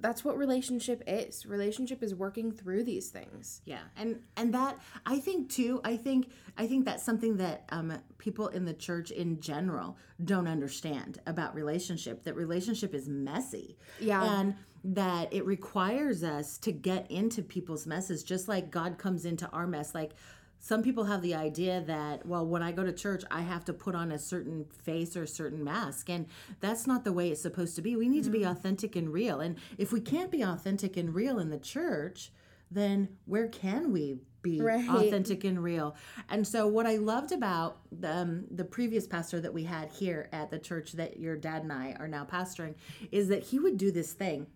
that's 0.00 0.24
what 0.24 0.36
relationship 0.36 1.02
is. 1.06 1.46
Relationship 1.46 2.02
is 2.02 2.14
working 2.14 2.52
through 2.52 2.84
these 2.84 3.08
things. 3.08 3.62
Yeah, 3.64 3.80
and 3.96 4.20
and 4.36 4.54
that 4.54 4.78
I 5.06 5.18
think 5.18 5.50
too. 5.50 5.80
I 5.84 5.96
think 5.96 6.30
I 6.56 6.66
think 6.66 6.84
that's 6.84 7.04
something 7.04 7.36
that 7.38 7.64
um, 7.70 7.98
people 8.18 8.48
in 8.48 8.64
the 8.64 8.74
church 8.74 9.10
in 9.10 9.40
general 9.40 9.96
don't 10.24 10.48
understand 10.48 11.20
about 11.26 11.54
relationship. 11.54 12.24
That 12.24 12.36
relationship 12.36 12.94
is 12.94 13.08
messy. 13.08 13.76
Yeah. 14.00 14.40
and 14.40 14.54
that 14.84 15.32
it 15.32 15.44
requires 15.44 16.22
us 16.22 16.56
to 16.58 16.72
get 16.72 17.10
into 17.10 17.42
people's 17.42 17.86
messes, 17.86 18.22
just 18.22 18.48
like 18.48 18.70
God 18.70 18.96
comes 18.96 19.24
into 19.24 19.48
our 19.48 19.66
mess. 19.66 19.94
Like 19.94 20.12
some 20.68 20.82
people 20.82 21.04
have 21.04 21.22
the 21.22 21.34
idea 21.34 21.80
that 21.86 22.26
well, 22.26 22.44
when 22.44 22.62
I 22.62 22.72
go 22.72 22.84
to 22.84 22.92
church, 22.92 23.24
I 23.30 23.40
have 23.40 23.64
to 23.64 23.72
put 23.72 23.94
on 23.94 24.12
a 24.12 24.18
certain 24.18 24.66
face 24.84 25.16
or 25.16 25.22
a 25.22 25.26
certain 25.26 25.64
mask, 25.64 26.10
and 26.10 26.26
that's 26.60 26.86
not 26.86 27.04
the 27.04 27.12
way 27.12 27.30
it's 27.30 27.40
supposed 27.40 27.74
to 27.76 27.82
be. 27.82 27.96
We 27.96 28.06
need 28.06 28.24
to 28.24 28.30
be 28.30 28.42
authentic 28.44 28.94
and 28.94 29.10
real. 29.10 29.40
And 29.40 29.56
if 29.78 29.92
we 29.92 30.00
can't 30.02 30.30
be 30.30 30.42
authentic 30.42 30.98
and 30.98 31.14
real 31.14 31.38
in 31.38 31.48
the 31.48 31.58
church, 31.58 32.32
then 32.70 33.08
where 33.24 33.48
can 33.48 33.92
we 33.92 34.18
be 34.42 34.60
Right. 34.60 34.86
authentic 34.90 35.42
and 35.44 35.62
real? 35.64 35.96
And 36.28 36.46
so, 36.46 36.66
what 36.66 36.84
I 36.84 36.96
loved 36.96 37.32
about 37.32 37.78
the, 37.90 38.14
um, 38.14 38.44
the 38.50 38.64
previous 38.66 39.06
pastor 39.06 39.40
that 39.40 39.54
we 39.54 39.64
had 39.64 39.90
here 39.90 40.28
at 40.32 40.50
the 40.50 40.58
church 40.58 40.92
that 40.92 41.18
your 41.18 41.36
dad 41.36 41.62
and 41.62 41.72
I 41.72 41.96
are 41.98 42.08
now 42.08 42.26
pastoring 42.26 42.74
is 43.10 43.28
that 43.28 43.44
he 43.44 43.58
would 43.58 43.78
do 43.78 43.90
this 43.90 44.12
thing. 44.12 44.46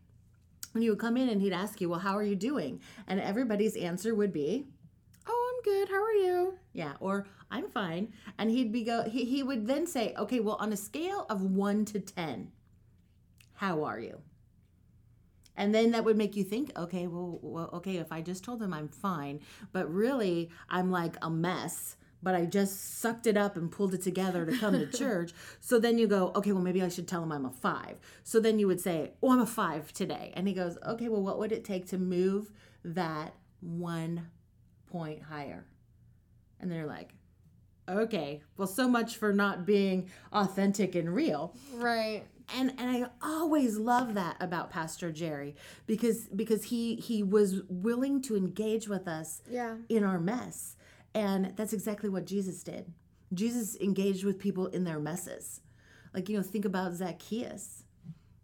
When 0.73 0.83
you 0.83 0.91
would 0.91 0.99
come 0.99 1.17
in 1.17 1.31
and 1.31 1.41
he'd 1.41 1.55
ask 1.55 1.81
you, 1.81 1.89
Well, 1.89 2.01
how 2.01 2.15
are 2.19 2.23
you 2.23 2.37
doing? 2.37 2.83
And 3.07 3.19
everybody's 3.19 3.77
answer 3.77 4.15
would 4.15 4.31
be, 4.35 4.67
good. 5.65 5.89
How 5.89 6.03
are 6.03 6.13
you? 6.13 6.59
yeah, 6.73 6.95
or 7.01 7.27
I'm 7.51 7.69
fine. 7.69 8.13
And 8.39 8.51
he'd 8.51 8.73
be 8.73 8.85
go 8.85 9.03
he, 9.03 9.25
he 9.25 9.43
would 9.43 9.67
then 9.67 9.87
say, 9.87 10.15
Okay, 10.19 10.41
well, 10.41 10.57
on 10.61 10.73
a 10.73 10.77
scale 10.77 11.27
of 11.29 11.43
one 11.43 11.85
to 11.87 12.01
ten, 12.01 12.53
how 13.55 13.85
are 13.85 14.01
you? 14.01 14.21
And 15.57 15.75
then 15.75 15.91
that 15.91 16.05
would 16.05 16.17
make 16.17 16.35
you 16.35 16.45
think, 16.45 16.73
okay, 16.77 17.07
well, 17.07 17.39
well, 17.43 17.71
okay, 17.75 17.99
if 17.99 18.11
I 18.11 18.23
just 18.23 18.43
told 18.43 18.59
them 18.59 18.73
I'm 18.73 18.89
fine, 18.89 19.41
but 19.73 19.93
really 19.93 20.51
I'm 20.71 20.91
like 20.91 21.17
a 21.21 21.29
mess, 21.29 21.97
but 22.23 22.35
I 22.35 22.47
just 22.47 23.01
sucked 23.01 23.27
it 23.27 23.37
up 23.37 23.57
and 23.57 23.71
pulled 23.71 23.93
it 23.93 24.03
together 24.03 24.47
to 24.47 24.57
come 24.57 24.73
to 24.73 24.87
church. 24.99 25.33
So 25.61 25.79
then 25.79 25.99
you 25.99 26.07
go, 26.07 26.33
okay, 26.37 26.53
well, 26.53 26.63
maybe 26.63 26.83
I 26.83 26.89
should 26.89 27.07
tell 27.07 27.23
him 27.23 27.33
I'm 27.33 27.45
a 27.45 27.51
five. 27.51 27.99
So 28.25 28.41
then 28.41 28.59
you 28.59 28.67
would 28.67 28.81
say, 28.81 29.13
oh, 29.23 29.33
I'm 29.33 29.41
a 29.41 29.47
five 29.47 29.93
today. 29.93 30.33
And 30.35 30.49
he 30.49 30.55
goes, 30.55 30.79
okay, 30.87 31.09
well, 31.09 31.23
what 31.23 31.39
would 31.39 31.53
it 31.53 31.65
take 31.65 31.87
to 31.89 31.99
move 31.99 32.51
that 32.85 33.35
one 33.61 34.29
point 34.93 35.23
higher? 35.23 35.65
And 36.61 36.71
they're 36.71 36.87
like, 36.87 37.15
okay, 37.89 38.43
well, 38.57 38.69
so 38.69 38.87
much 38.89 39.17
for 39.17 39.33
not 39.33 39.67
being 39.67 40.09
authentic 40.33 40.95
and 40.95 41.13
real 41.13 41.55
Right. 41.75 42.23
and 42.57 42.71
and 42.79 42.89
I 42.91 43.07
always 43.21 43.77
love 43.79 44.15
that 44.15 44.37
about 44.41 44.71
Pastor 44.71 45.11
Jerry 45.11 45.57
because 45.87 46.29
because 46.29 46.65
he 46.65 46.97
he 46.97 47.23
was 47.25 47.63
willing 47.69 48.21
to 48.23 48.37
engage 48.37 48.87
with 48.89 49.09
us 49.09 49.41
Yeah. 49.51 49.77
in 49.89 50.05
our 50.05 50.21
mess 50.21 50.77
and 51.15 51.53
that's 51.57 51.73
exactly 51.73 52.09
what 52.09 52.25
Jesus 52.27 52.63
did. 52.63 52.93
Jesus 53.35 53.77
engaged 53.81 54.25
with 54.25 54.39
people 54.39 54.67
in 54.69 54.85
their 54.85 55.01
messes. 55.01 55.61
Like 56.15 56.29
you 56.29 56.37
know 56.37 56.43
think 56.43 56.65
about 56.65 56.93
Zacchaeus. 56.95 57.83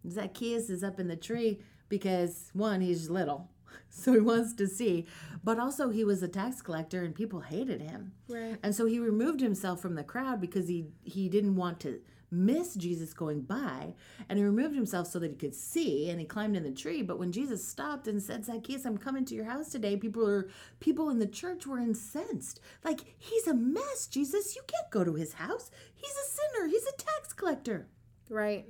Zacchaeus 0.09 0.69
is 0.71 0.83
up 0.83 0.99
in 0.99 1.07
the 1.09 1.17
tree 1.17 1.61
because 1.89 2.51
one 2.55 2.81
he's 2.81 3.09
little 3.11 3.51
so 3.91 4.13
he 4.13 4.21
wants 4.21 4.55
to 4.55 4.67
see 4.67 5.07
but 5.45 5.59
also 5.59 5.89
he 5.89 6.05
was 6.05 6.23
a 6.23 6.29
tax 6.29 6.61
collector 6.61 7.03
and 7.05 7.15
people 7.15 7.41
hated 7.41 7.81
him. 7.81 8.13
Right. 8.29 8.59
And 8.63 8.75
so 8.75 8.87
he 8.87 8.99
removed 8.99 9.41
himself 9.41 9.81
from 9.81 9.95
the 9.95 10.05
crowd 10.05 10.41
because 10.41 10.69
he 10.69 10.89
he 11.05 11.29
didn't 11.29 11.57
want 11.57 11.81
to 11.81 12.01
miss 12.31 12.75
Jesus 12.75 13.15
going 13.15 13.41
by, 13.41 13.95
and 14.29 14.39
he 14.39 14.45
removed 14.45 14.75
himself 14.75 15.07
so 15.07 15.19
that 15.19 15.31
he 15.31 15.37
could 15.37 15.55
see, 15.55 16.11
and 16.11 16.21
he 16.21 16.27
climbed 16.27 16.57
in 16.57 16.63
the 16.63 16.71
tree. 16.71 17.01
But 17.01 17.19
when 17.19 17.33
Jesus 17.33 17.67
stopped 17.67 18.07
and 18.07 18.23
said, 18.23 18.45
"Zacchaeus, 18.45 18.85
I'm 18.85 18.99
coming 18.99 19.25
to 19.25 19.35
your 19.35 19.47
house 19.47 19.71
today," 19.71 19.97
people 19.97 20.29
are 20.29 20.49
people 20.81 21.09
in 21.09 21.19
the 21.19 21.27
church 21.27 21.67
were 21.67 21.79
incensed. 21.79 22.61
Like 22.85 23.01
he's 23.17 23.47
a 23.47 23.55
mess, 23.55 24.07
Jesus. 24.07 24.55
You 24.55 24.63
can't 24.67 24.91
go 24.91 25.05
to 25.05 25.15
his 25.15 25.35
house. 25.35 25.71
He's 25.95 26.11
a 26.11 26.31
sinner. 26.31 26.67
He's 26.67 26.87
a 26.87 26.97
tax 26.97 27.33
collector. 27.33 27.89
Right. 28.29 28.67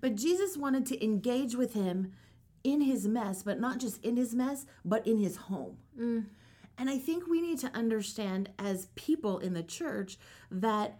But 0.00 0.14
Jesus 0.14 0.56
wanted 0.56 0.86
to 0.86 1.04
engage 1.04 1.56
with 1.56 1.74
him 1.74 2.12
in 2.64 2.80
his 2.80 3.06
mess, 3.06 3.42
but 3.42 3.60
not 3.60 3.78
just 3.78 4.02
in 4.04 4.16
his 4.16 4.34
mess, 4.34 4.66
but 4.84 5.06
in 5.06 5.18
his 5.18 5.36
home. 5.36 5.76
Mm. 5.98 6.26
And 6.78 6.88
I 6.88 6.98
think 6.98 7.26
we 7.26 7.40
need 7.40 7.58
to 7.60 7.74
understand 7.74 8.50
as 8.58 8.86
people 8.94 9.38
in 9.38 9.54
the 9.54 9.62
church 9.62 10.18
that 10.50 10.98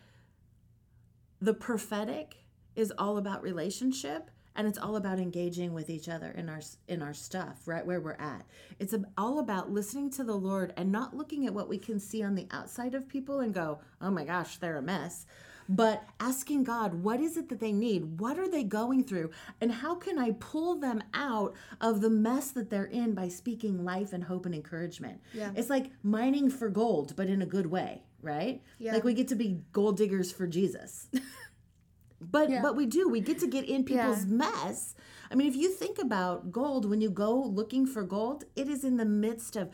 the 1.40 1.54
prophetic 1.54 2.36
is 2.76 2.92
all 2.98 3.16
about 3.16 3.42
relationship 3.42 4.30
and 4.56 4.66
it's 4.66 4.78
all 4.78 4.96
about 4.96 5.18
engaging 5.18 5.72
with 5.72 5.88
each 5.88 6.08
other 6.08 6.30
in 6.32 6.48
our 6.48 6.60
in 6.88 7.02
our 7.02 7.14
stuff 7.14 7.66
right 7.66 7.86
where 7.86 8.00
we're 8.00 8.12
at. 8.12 8.44
It's 8.78 8.94
all 9.16 9.38
about 9.38 9.70
listening 9.70 10.10
to 10.10 10.24
the 10.24 10.34
lord 10.34 10.72
and 10.76 10.92
not 10.92 11.16
looking 11.16 11.46
at 11.46 11.54
what 11.54 11.68
we 11.68 11.78
can 11.78 11.98
see 11.98 12.22
on 12.22 12.34
the 12.34 12.48
outside 12.50 12.94
of 12.94 13.08
people 13.08 13.40
and 13.40 13.54
go 13.54 13.78
oh 14.00 14.10
my 14.10 14.24
gosh 14.24 14.56
they're 14.56 14.76
a 14.76 14.82
mess 14.82 15.24
but 15.72 16.02
asking 16.18 16.64
god 16.64 16.92
what 16.94 17.20
is 17.20 17.36
it 17.36 17.48
that 17.48 17.60
they 17.60 17.70
need 17.70 18.18
what 18.18 18.36
are 18.38 18.48
they 18.50 18.64
going 18.64 19.04
through 19.04 19.30
and 19.60 19.70
how 19.70 19.94
can 19.94 20.18
i 20.18 20.32
pull 20.40 20.74
them 20.80 21.00
out 21.14 21.54
of 21.80 22.00
the 22.00 22.10
mess 22.10 22.50
that 22.50 22.68
they're 22.70 22.86
in 22.86 23.14
by 23.14 23.28
speaking 23.28 23.84
life 23.84 24.12
and 24.12 24.24
hope 24.24 24.46
and 24.46 24.54
encouragement 24.54 25.20
Yeah. 25.32 25.52
it's 25.54 25.70
like 25.70 25.90
mining 26.02 26.50
for 26.50 26.68
gold 26.70 27.14
but 27.14 27.28
in 27.28 27.40
a 27.40 27.46
good 27.46 27.66
way 27.66 28.02
right 28.20 28.60
Yeah. 28.78 28.94
like 28.94 29.04
we 29.04 29.14
get 29.14 29.28
to 29.28 29.36
be 29.36 29.60
gold 29.72 29.96
diggers 29.96 30.32
for 30.32 30.46
jesus 30.48 31.08
but 32.20 32.50
Yeah. 32.50 32.62
but 32.62 32.74
we 32.74 32.86
do 32.86 33.08
we 33.08 33.20
get 33.20 33.38
to 33.38 33.46
get 33.46 33.64
in 33.64 33.84
people's 33.84 34.24
Yeah. 34.26 34.34
mess 34.42 34.94
i 35.30 35.34
mean 35.36 35.46
if 35.46 35.56
you 35.56 35.70
think 35.70 35.98
about 35.98 36.50
gold 36.50 36.88
when 36.88 37.00
you 37.00 37.10
go 37.10 37.32
looking 37.34 37.86
for 37.86 38.02
gold 38.02 38.44
it 38.56 38.68
is 38.68 38.82
in 38.84 38.96
the 38.96 39.04
midst 39.06 39.54
of 39.56 39.70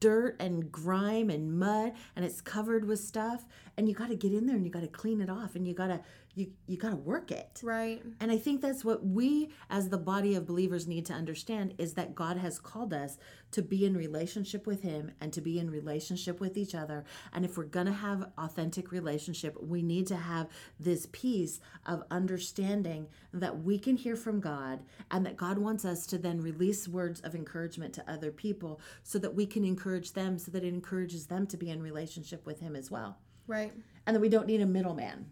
dirt 0.00 0.34
and 0.40 0.72
grime 0.72 1.28
and 1.28 1.58
mud 1.58 1.92
and 2.16 2.24
it's 2.24 2.40
covered 2.40 2.86
with 2.86 2.98
stuff 2.98 3.44
and 3.80 3.88
you 3.88 3.94
got 3.94 4.10
to 4.10 4.14
get 4.14 4.34
in 4.34 4.44
there 4.44 4.56
and 4.56 4.66
you 4.66 4.70
got 4.70 4.82
to 4.82 4.88
clean 4.88 5.22
it 5.22 5.30
off 5.30 5.56
and 5.56 5.66
you 5.66 5.72
got 5.72 5.86
to 5.86 6.00
you 6.34 6.52
you 6.66 6.76
got 6.76 6.90
to 6.90 6.96
work 6.96 7.32
it 7.32 7.60
Right. 7.62 8.02
and 8.20 8.30
I 8.30 8.36
think 8.36 8.60
that's 8.60 8.84
what 8.84 9.04
we, 9.04 9.48
as 9.70 9.88
the 9.88 9.96
body 9.98 10.34
of 10.34 10.46
believers, 10.46 10.86
need 10.86 11.06
to 11.06 11.14
understand 11.14 11.74
is 11.78 11.94
that 11.94 12.14
God 12.14 12.36
has 12.36 12.58
called 12.58 12.92
us 12.92 13.16
to 13.52 13.62
be 13.62 13.86
in 13.86 13.96
relationship 13.96 14.66
with 14.66 14.82
Him 14.82 15.12
and 15.20 15.32
to 15.32 15.40
be 15.40 15.58
in 15.58 15.70
relationship 15.70 16.40
with 16.40 16.58
each 16.58 16.74
other. 16.74 17.04
And 17.32 17.44
if 17.44 17.56
we're 17.56 17.64
going 17.64 17.86
to 17.86 17.92
have 17.92 18.30
authentic 18.36 18.92
relationship, 18.92 19.56
we 19.60 19.82
need 19.82 20.06
to 20.08 20.16
have 20.16 20.48
this 20.78 21.08
piece 21.10 21.58
of 21.86 22.04
understanding 22.10 23.08
that 23.32 23.62
we 23.64 23.78
can 23.78 23.96
hear 23.96 24.14
from 24.14 24.40
God 24.40 24.80
and 25.10 25.24
that 25.24 25.38
God 25.38 25.56
wants 25.58 25.86
us 25.86 26.06
to 26.08 26.18
then 26.18 26.40
release 26.42 26.86
words 26.86 27.20
of 27.20 27.34
encouragement 27.34 27.94
to 27.94 28.10
other 28.10 28.30
people 28.30 28.78
so 29.02 29.18
that 29.18 29.34
we 29.34 29.46
can 29.46 29.64
encourage 29.64 30.12
them, 30.12 30.38
so 30.38 30.50
that 30.52 30.64
it 30.64 30.68
encourages 30.68 31.26
them 31.26 31.46
to 31.48 31.56
be 31.56 31.70
in 31.70 31.82
relationship 31.82 32.44
with 32.46 32.60
Him 32.60 32.76
as 32.76 32.90
well. 32.90 33.18
Right. 33.50 33.72
And 34.06 34.14
that 34.16 34.20
we 34.20 34.28
don't 34.28 34.46
need 34.46 34.60
a 34.60 34.66
middleman. 34.66 35.26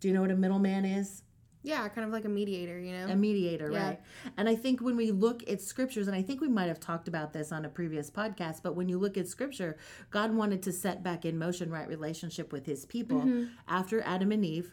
Do 0.00 0.08
you 0.08 0.14
know 0.14 0.20
what 0.22 0.30
a 0.30 0.36
middleman 0.36 0.84
is? 0.84 1.22
Yeah, 1.64 1.86
kind 1.88 2.06
of 2.06 2.12
like 2.12 2.24
a 2.24 2.28
mediator, 2.28 2.78
you 2.78 2.92
know? 2.92 3.08
a 3.08 3.16
mediator, 3.16 3.70
Yeah. 3.70 3.86
right? 3.88 4.00
And 4.36 4.48
I 4.48 4.54
think 4.54 4.80
when 4.80 4.96
we 4.96 5.10
look 5.10 5.42
at 5.50 5.60
scriptures, 5.60 6.06
and 6.06 6.16
I 6.16 6.22
think 6.22 6.40
we 6.40 6.48
might 6.48 6.68
have 6.68 6.78
talked 6.78 7.08
about 7.08 7.32
this 7.32 7.50
on 7.50 7.64
a 7.64 7.68
previous 7.68 8.10
podcast, 8.10 8.62
but 8.62 8.76
when 8.76 8.88
you 8.88 8.96
look 8.98 9.18
at 9.18 9.26
scripture, 9.26 9.76
God 10.10 10.32
wanted 10.32 10.62
to 10.62 10.72
set 10.72 11.02
back 11.02 11.24
in 11.24 11.36
motion 11.36 11.68
right 11.70 11.88
relationship 11.88 12.52
with 12.52 12.64
his 12.64 12.86
people 12.86 13.18
Mm-hmm. 13.22 13.44
after 13.66 14.00
Adam 14.02 14.30
and 14.30 14.44
Eve. 14.44 14.72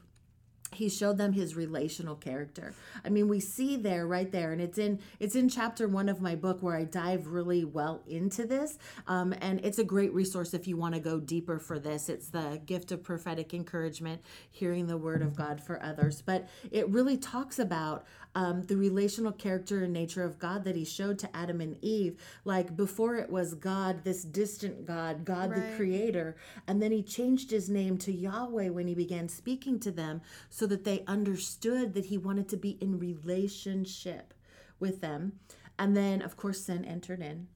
He 0.76 0.90
showed 0.90 1.18
them 1.18 1.34
his 1.34 1.56
relational 1.56 2.16
character. 2.16 2.74
I 3.04 3.10
mean, 3.10 3.28
we 3.28 3.40
see 3.40 3.76
there 3.76 4.06
right 4.08 4.32
there, 4.32 4.52
and 4.52 4.62
it's 4.62 4.78
in 4.78 5.00
it's 5.20 5.36
in 5.36 5.50
chapter 5.50 5.88
one 5.88 6.10
of 6.10 6.22
my 6.22 6.36
book 6.36 6.62
where 6.62 6.76
I 6.76 6.84
dive 6.84 7.28
really 7.28 7.66
well 7.66 8.02
into 8.08 8.46
this. 8.46 8.78
Um, 9.08 9.34
and 9.42 9.60
it's 9.64 9.80
a 9.80 9.84
great 9.84 10.14
resource 10.14 10.54
if 10.54 10.68
you 10.68 10.78
want 10.78 10.96
to 10.96 11.02
go 11.02 11.20
deeper 11.20 11.60
for 11.60 11.80
this. 11.80 12.10
It's 12.10 12.30
the 12.30 12.62
gift 12.66 12.92
of 12.92 13.04
prophetic 13.04 13.54
encouragement, 13.54 14.22
hearing 14.52 14.88
the 14.88 14.98
word 14.98 15.22
of 15.22 15.36
God 15.36 15.62
for 15.62 15.82
others. 15.84 16.22
But 16.22 16.48
it 16.72 16.88
really 16.90 17.18
talks 17.18 17.60
about 17.60 18.06
um, 18.36 18.62
the 18.64 18.78
relational 18.78 19.32
character 19.32 19.84
and 19.84 19.94
nature 19.94 20.24
of 20.24 20.38
God 20.38 20.64
that 20.66 20.76
He 20.76 20.86
showed 20.86 21.18
to 21.20 21.36
Adam 21.36 21.62
and 21.62 21.78
Eve. 21.82 22.18
Like 22.44 22.76
before, 22.76 23.16
it 23.16 23.30
was 23.30 23.56
God, 23.56 24.04
this 24.04 24.24
distant 24.24 24.86
God, 24.86 25.26
God 25.26 25.56
the 25.56 25.64
Creator, 25.76 26.36
and 26.68 26.82
then 26.82 26.92
He 26.92 27.02
changed 27.02 27.50
His 27.50 27.70
name 27.70 27.98
to 28.00 28.12
Yahweh 28.12 28.70
when 28.70 28.88
He 28.88 28.96
began 28.96 29.30
speaking 29.30 29.80
to 29.80 29.92
them, 29.92 30.22
so 30.50 30.68
that 30.68 30.84
they 30.84 31.04
understood 31.08 31.94
that 31.94 32.06
He 32.06 32.18
wanted 32.18 32.50
to 32.50 32.58
be 32.58 32.78
in 32.82 33.00
relationship 33.00 34.34
with 34.80 35.02
them. 35.02 35.40
And 35.80 35.96
then, 35.96 36.22
of 36.22 36.38
course, 36.38 36.62
sin 36.62 36.86
entered 36.86 37.22
in, 37.22 37.48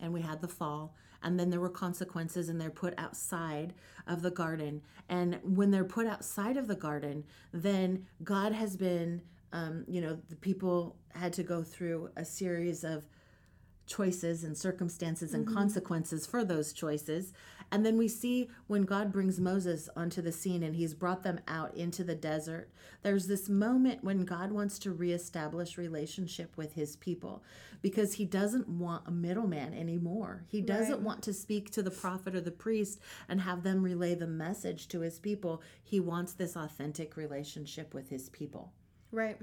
and 0.00 0.12
we 0.12 0.22
had 0.22 0.40
the 0.40 0.48
fall. 0.48 0.94
And 1.22 1.40
then 1.40 1.50
there 1.50 1.60
were 1.60 1.70
consequences, 1.70 2.48
and 2.48 2.60
they're 2.60 2.70
put 2.70 2.94
outside 2.98 3.74
of 4.06 4.22
the 4.22 4.30
garden. 4.30 4.82
And 5.08 5.40
when 5.42 5.70
they're 5.70 5.84
put 5.84 6.06
outside 6.06 6.56
of 6.56 6.68
the 6.68 6.76
garden, 6.76 7.24
then 7.52 8.06
God 8.22 8.52
has 8.52 8.76
been, 8.76 9.22
um, 9.52 9.84
you 9.88 10.00
know, 10.00 10.18
the 10.28 10.36
people 10.36 10.96
had 11.14 11.32
to 11.34 11.42
go 11.42 11.62
through 11.62 12.10
a 12.16 12.24
series 12.24 12.84
of 12.84 13.04
choices 13.86 14.42
and 14.42 14.58
circumstances 14.58 15.32
and 15.32 15.46
consequences 15.46 16.26
for 16.26 16.44
those 16.44 16.72
choices. 16.72 17.32
And 17.70 17.86
then 17.86 17.96
we 17.96 18.08
see 18.08 18.48
when 18.66 18.82
God 18.82 19.12
brings 19.12 19.38
Moses 19.40 19.88
onto 19.96 20.20
the 20.20 20.32
scene 20.32 20.62
and 20.64 20.74
he's 20.74 20.92
brought 20.94 21.22
them 21.22 21.38
out 21.46 21.74
into 21.76 22.02
the 22.02 22.14
desert, 22.14 22.68
there's 23.02 23.28
this 23.28 23.48
moment 23.48 24.02
when 24.02 24.24
God 24.24 24.50
wants 24.50 24.78
to 24.80 24.92
reestablish 24.92 25.78
relationship 25.78 26.56
with 26.56 26.74
his 26.74 26.96
people 26.96 27.44
because 27.80 28.14
he 28.14 28.24
doesn't 28.24 28.68
want 28.68 29.06
a 29.06 29.10
middleman 29.12 29.72
anymore. 29.72 30.44
He 30.48 30.60
doesn't 30.60 30.96
Right. 30.96 31.02
want 31.02 31.22
to 31.22 31.32
speak 31.32 31.70
to 31.70 31.82
the 31.82 31.90
prophet 31.90 32.34
or 32.34 32.40
the 32.40 32.50
priest 32.50 32.98
and 33.28 33.40
have 33.40 33.62
them 33.62 33.82
relay 33.82 34.14
the 34.14 34.26
message 34.26 34.88
to 34.88 35.00
his 35.00 35.18
people. 35.20 35.62
He 35.82 36.00
wants 36.00 36.32
this 36.32 36.56
authentic 36.56 37.16
relationship 37.16 37.94
with 37.94 38.10
his 38.10 38.28
people 38.30 38.72
Right. 39.12 39.38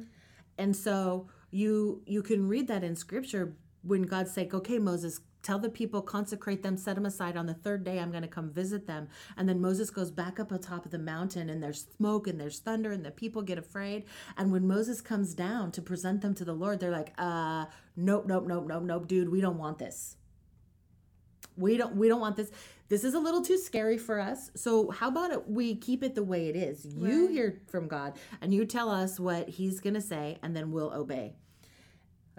and 0.57 0.75
so 0.75 1.27
you 1.51 2.01
you 2.05 2.21
can 2.21 2.47
read 2.47 2.67
that 2.67 2.83
in 2.83 2.95
scripture 2.95 3.55
when 3.81 4.03
god's 4.03 4.35
like 4.37 4.53
okay 4.53 4.79
moses 4.79 5.21
tell 5.43 5.59
the 5.59 5.69
people 5.69 6.01
consecrate 6.01 6.63
them 6.63 6.77
set 6.77 6.95
them 6.95 7.05
aside. 7.05 7.35
On 7.35 7.45
the 7.45 7.53
third 7.53 7.83
day 7.83 7.99
i'm 7.99 8.11
going 8.11 8.23
to 8.23 8.29
come 8.29 8.49
visit 8.49 8.87
them. 8.87 9.09
And 9.37 9.47
then 9.47 9.59
moses 9.61 9.89
goes 9.89 10.09
back 10.09 10.39
up 10.39 10.51
atop 10.51 10.85
of 10.85 10.91
the 10.91 10.99
mountain 10.99 11.49
and 11.49 11.61
there's 11.61 11.85
smoke 11.97 12.27
and 12.27 12.39
there's 12.39 12.59
thunder 12.59 12.91
and 12.91 13.05
the 13.05 13.11
people 13.11 13.41
get 13.41 13.57
afraid. 13.57 14.05
And 14.37 14.51
when 14.51 14.67
moses 14.67 15.01
comes 15.01 15.33
down 15.33 15.71
to 15.73 15.81
present 15.81 16.21
them 16.21 16.33
to 16.35 16.45
the 16.45 16.53
lord 16.53 16.79
they're 16.79 16.91
like 16.91 17.13
uh 17.17 17.65
nope 17.97 18.25
nope 18.25 18.47
nope 18.47 18.65
nope 18.67 18.83
nope 18.83 19.07
dude 19.07 19.29
we 19.29 19.41
don't 19.41 19.57
want 19.57 19.79
this 19.79 20.15
we 21.57 21.77
don't 21.77 21.95
we 21.95 22.07
don't 22.07 22.19
want 22.21 22.35
this 22.35 22.51
this 22.89 23.03
is 23.03 23.13
a 23.13 23.19
little 23.19 23.41
too 23.41 23.57
scary 23.57 23.97
for 23.97 24.19
us 24.19 24.51
so 24.55 24.89
how 24.91 25.07
about 25.07 25.31
it 25.31 25.49
we 25.49 25.75
keep 25.75 26.03
it 26.03 26.15
the 26.15 26.23
way 26.23 26.47
it 26.49 26.55
is 26.55 26.85
you 26.85 27.25
Right. 27.25 27.31
hear 27.31 27.61
from 27.67 27.87
god 27.87 28.17
and 28.41 28.53
you 28.53 28.65
tell 28.65 28.89
us 28.89 29.19
what 29.19 29.49
he's 29.49 29.79
going 29.79 29.93
to 29.95 30.01
say 30.01 30.37
and 30.43 30.55
then 30.55 30.71
we'll 30.71 30.93
obey 30.93 31.35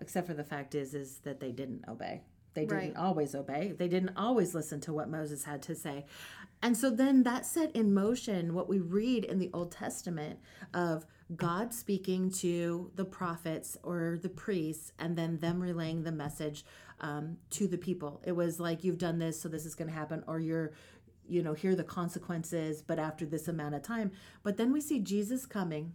except 0.00 0.26
for 0.26 0.34
the 0.34 0.44
fact 0.44 0.74
is 0.74 0.94
is 0.94 1.18
that 1.24 1.40
they 1.40 1.52
didn't 1.52 1.84
obey 1.88 2.22
They 2.54 2.66
didn't 2.66 2.94
Right. 2.94 2.96
always 2.96 3.34
obey. 3.34 3.72
They 3.76 3.88
didn't 3.88 4.16
always 4.16 4.54
listen 4.54 4.80
to 4.82 4.92
what 4.92 5.08
Moses 5.10 5.42
had 5.44 5.60
to 5.62 5.74
say. 5.74 6.06
And 6.62 6.76
so 6.76 6.88
then 6.88 7.24
that 7.24 7.44
set 7.46 7.74
in 7.74 7.92
motion 7.92 8.54
what 8.54 8.68
we 8.68 8.78
read 8.78 9.24
in 9.24 9.38
the 9.40 9.50
Old 9.52 9.72
Testament 9.72 10.38
of 10.72 11.04
God 11.34 11.74
speaking 11.74 12.30
to 12.42 12.92
the 12.94 13.04
prophets 13.04 13.76
or 13.82 14.18
the 14.22 14.28
priests 14.28 14.92
and 15.00 15.16
then 15.18 15.38
them 15.38 15.58
relaying 15.60 16.04
the 16.04 16.12
message 16.12 16.64
um, 17.00 17.36
to 17.50 17.66
the 17.66 17.78
people. 17.78 18.20
It 18.24 18.32
was 18.32 18.60
like, 18.60 18.84
you've 18.84 18.98
done 18.98 19.18
this, 19.18 19.40
so 19.40 19.48
this 19.48 19.66
is 19.66 19.74
going 19.74 19.88
to 19.88 19.94
happen, 19.94 20.24
or 20.26 20.40
you're, 20.40 20.72
you 21.28 21.42
know, 21.42 21.54
here 21.54 21.72
are 21.72 21.76
the 21.76 21.84
consequences, 21.84 22.82
but 22.82 22.98
after 22.98 23.26
this 23.26 23.48
amount 23.48 23.74
of 23.74 23.82
time. 23.82 24.12
But 24.42 24.56
then 24.56 24.72
we 24.72 24.80
see 24.80 25.00
Jesus 25.00 25.46
coming 25.46 25.94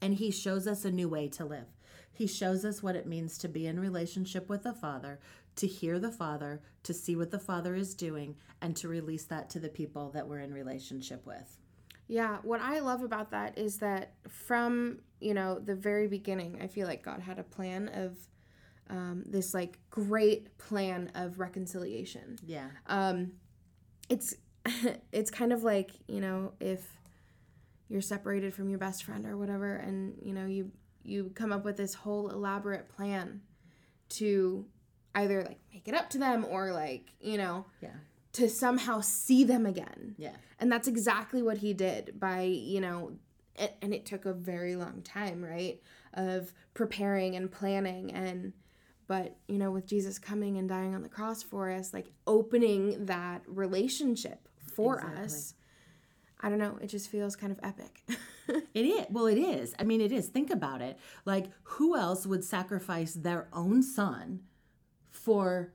and 0.00 0.14
he 0.14 0.30
shows 0.30 0.66
us 0.66 0.84
a 0.84 0.90
new 0.90 1.08
way 1.08 1.28
to 1.28 1.44
live. 1.44 1.66
He 2.12 2.26
shows 2.26 2.64
us 2.64 2.82
what 2.82 2.96
it 2.96 3.06
means 3.06 3.38
to 3.38 3.48
be 3.48 3.66
in 3.66 3.80
relationship 3.80 4.48
with 4.48 4.62
the 4.62 4.72
Father, 4.72 5.18
to 5.56 5.66
hear 5.66 5.98
the 5.98 6.12
Father, 6.12 6.60
to 6.82 6.94
see 6.94 7.16
what 7.16 7.30
the 7.30 7.38
Father 7.38 7.74
is 7.74 7.94
doing, 7.94 8.36
and 8.60 8.76
to 8.76 8.88
release 8.88 9.24
that 9.24 9.50
to 9.50 9.58
the 9.58 9.68
people 9.68 10.10
that 10.10 10.28
we're 10.28 10.40
in 10.40 10.52
relationship 10.52 11.26
with. 11.26 11.58
Yeah, 12.06 12.38
what 12.42 12.60
I 12.60 12.80
love 12.80 13.02
about 13.02 13.30
that 13.30 13.56
is 13.56 13.78
that 13.78 14.12
from, 14.28 15.00
you 15.20 15.32
know, 15.34 15.58
the 15.58 15.74
very 15.74 16.06
beginning, 16.06 16.60
I 16.62 16.66
feel 16.66 16.86
like 16.86 17.02
God 17.02 17.20
had 17.20 17.38
a 17.38 17.44
plan 17.44 17.88
of 17.88 18.16
um, 18.90 19.24
this 19.26 19.54
like 19.54 19.78
great 19.90 20.56
plan 20.58 21.10
of 21.14 21.38
reconciliation. 21.38 22.38
Yeah. 22.44 22.68
Um, 22.86 23.32
it's 24.08 24.34
it's 25.12 25.30
kind 25.30 25.52
of 25.52 25.62
like, 25.62 25.90
you 26.08 26.20
know, 26.20 26.52
if 26.60 26.86
you're 27.88 28.00
separated 28.00 28.54
from 28.54 28.68
your 28.68 28.78
best 28.78 29.04
friend 29.04 29.26
or 29.26 29.36
whatever 29.36 29.74
and, 29.76 30.16
you 30.22 30.32
know, 30.32 30.46
you 30.46 30.70
you 31.02 31.30
come 31.34 31.52
up 31.52 31.64
with 31.64 31.76
this 31.76 31.94
whole 31.94 32.28
elaborate 32.30 32.88
plan 32.88 33.42
to 34.08 34.64
either 35.14 35.42
like 35.44 35.58
make 35.72 35.86
it 35.86 35.94
up 35.94 36.08
to 36.10 36.18
them 36.18 36.44
or 36.48 36.72
like, 36.72 37.10
you 37.20 37.36
know, 37.36 37.66
Yeah. 37.82 37.90
to 38.32 38.48
somehow 38.48 39.00
see 39.00 39.44
them 39.44 39.66
again. 39.66 40.14
Yeah. 40.18 40.36
And 40.58 40.72
that's 40.72 40.88
exactly 40.88 41.42
what 41.42 41.58
he 41.58 41.74
did 41.74 42.18
by, 42.18 42.42
you 42.42 42.80
know, 42.80 43.12
and, 43.56 43.70
and 43.82 43.94
it 43.94 44.06
took 44.06 44.24
a 44.24 44.32
very 44.32 44.76
long 44.76 45.02
time, 45.02 45.44
right? 45.44 45.80
Of 46.14 46.52
preparing 46.72 47.36
and 47.36 47.50
planning 47.52 48.12
and 48.12 48.52
but, 49.06 49.36
you 49.48 49.58
know, 49.58 49.70
with 49.70 49.86
Jesus 49.86 50.18
coming 50.18 50.56
and 50.58 50.68
dying 50.68 50.94
on 50.94 51.02
the 51.02 51.08
cross 51.08 51.42
for 51.42 51.70
us, 51.70 51.92
like 51.92 52.06
opening 52.26 53.06
that 53.06 53.42
relationship 53.46 54.48
for 54.74 54.96
Exactly. 54.96 55.24
us. 55.24 55.54
I 56.40 56.48
don't 56.48 56.58
know, 56.58 56.78
it 56.82 56.88
just 56.88 57.08
feels 57.10 57.36
kind 57.36 57.52
of 57.52 57.60
epic. 57.62 58.02
It 58.74 58.82
is. 58.84 59.06
Well, 59.08 59.24
it 59.26 59.38
is. 59.38 59.72
I 59.78 59.84
mean, 59.84 60.02
it 60.02 60.12
is. 60.12 60.28
Think 60.28 60.50
about 60.50 60.82
it. 60.82 60.98
Like, 61.24 61.46
who 61.62 61.96
else 61.96 62.26
would 62.26 62.44
sacrifice 62.44 63.14
their 63.14 63.48
own 63.54 63.82
son 63.82 64.40
for 65.10 65.72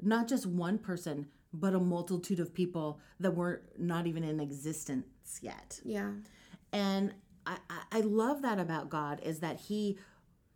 not 0.00 0.26
just 0.26 0.46
one 0.46 0.78
person, 0.78 1.26
but 1.52 1.74
a 1.74 1.78
multitude 1.78 2.40
of 2.40 2.54
people 2.54 3.00
that 3.18 3.32
were 3.36 3.62
not 3.76 4.06
even 4.06 4.24
in 4.24 4.40
existence 4.40 5.40
yet? 5.42 5.78
yeah. 5.84 6.12
and 6.72 7.12
I, 7.46 7.56
I- 7.68 7.98
I 7.98 8.00
love 8.00 8.40
that 8.42 8.58
about 8.58 8.88
god 8.90 9.20
is 9.22 9.40
that 9.40 9.58
he 9.60 9.98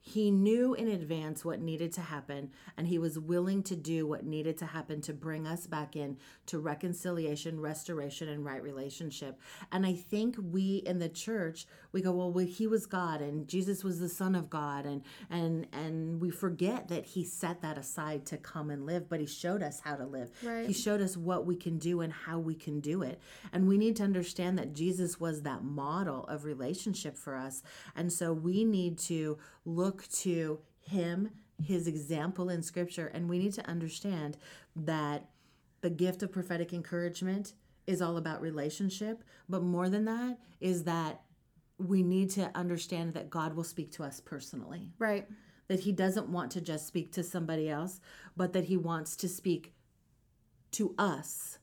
he 0.06 0.30
knew 0.30 0.74
in 0.74 0.86
advance 0.88 1.46
what 1.46 1.60
needed 1.60 1.90
to 1.90 2.02
happen 2.02 2.50
and 2.76 2.86
he 2.86 2.98
was 2.98 3.18
willing 3.18 3.62
to 3.62 3.74
do 3.74 4.06
what 4.06 4.22
needed 4.22 4.58
to 4.58 4.66
happen 4.66 5.00
to 5.00 5.14
bring 5.14 5.46
us 5.46 5.66
back 5.66 5.96
in 5.96 6.14
to 6.44 6.58
reconciliation 6.58 7.58
restoration 7.58 8.28
and 8.28 8.44
right 8.44 8.62
relationship 8.62 9.40
and 9.72 9.86
i 9.86 9.94
think 9.94 10.36
we 10.52 10.76
in 10.84 10.98
the 10.98 11.08
church 11.08 11.66
we 11.92 12.02
go 12.02 12.12
well, 12.12 12.30
well 12.30 12.44
he 12.44 12.66
was 12.66 12.84
god 12.84 13.22
and 13.22 13.48
jesus 13.48 13.82
was 13.82 13.98
the 13.98 14.08
son 14.08 14.34
of 14.34 14.50
god 14.50 14.84
and 14.84 15.00
and 15.30 15.66
and 15.72 16.20
we 16.20 16.28
forget 16.28 16.88
that 16.88 17.06
he 17.06 17.24
set 17.24 17.62
that 17.62 17.78
aside 17.78 18.26
to 18.26 18.36
come 18.36 18.68
and 18.68 18.84
live 18.84 19.08
but 19.08 19.20
he 19.20 19.26
showed 19.26 19.62
us 19.62 19.80
how 19.80 19.96
to 19.96 20.04
live 20.04 20.30
Right. 20.42 20.66
he 20.66 20.74
showed 20.74 21.00
us 21.00 21.16
what 21.16 21.46
we 21.46 21.56
can 21.56 21.78
do 21.78 22.02
and 22.02 22.12
how 22.12 22.38
we 22.38 22.54
can 22.54 22.80
do 22.80 23.02
it. 23.02 23.20
And 23.52 23.66
we 23.68 23.78
need 23.78 23.96
to 23.96 24.02
understand 24.02 24.58
that 24.58 24.74
Jesus 24.74 25.18
was 25.18 25.42
that 25.42 25.62
model 25.62 26.24
of 26.26 26.44
relationship 26.44 27.16
for 27.16 27.34
us. 27.36 27.62
And 27.96 28.12
so 28.12 28.32
we 28.32 28.64
need 28.64 28.98
to 29.00 29.38
look 29.64 29.93
to 30.02 30.60
him, 30.80 31.30
his 31.62 31.86
example 31.86 32.50
in 32.50 32.62
scripture, 32.62 33.06
and 33.06 33.28
we 33.28 33.38
need 33.38 33.52
to 33.54 33.66
understand 33.68 34.36
that 34.74 35.28
the 35.80 35.90
gift 35.90 36.22
of 36.22 36.32
prophetic 36.32 36.72
encouragement 36.72 37.52
is 37.86 38.00
all 38.00 38.16
about 38.16 38.40
relationship. 38.40 39.22
But 39.48 39.62
more 39.62 39.88
than 39.88 40.04
that, 40.06 40.38
is 40.60 40.84
that 40.84 41.20
we 41.78 42.02
need 42.02 42.30
to 42.30 42.50
understand 42.54 43.14
that 43.14 43.30
God 43.30 43.54
will 43.54 43.64
speak 43.64 43.90
to 43.92 44.04
us 44.04 44.20
personally 44.20 44.92
Right. 44.98 45.28
that 45.68 45.80
he 45.80 45.92
doesn't 45.92 46.28
want 46.28 46.52
to 46.52 46.60
just 46.60 46.86
speak 46.86 47.12
to 47.12 47.22
somebody 47.22 47.68
else, 47.68 48.00
but 48.36 48.52
that 48.52 48.64
he 48.64 48.76
wants 48.76 49.16
to 49.16 49.28
speak 49.28 49.74
to 50.72 50.94
us, 50.98 51.58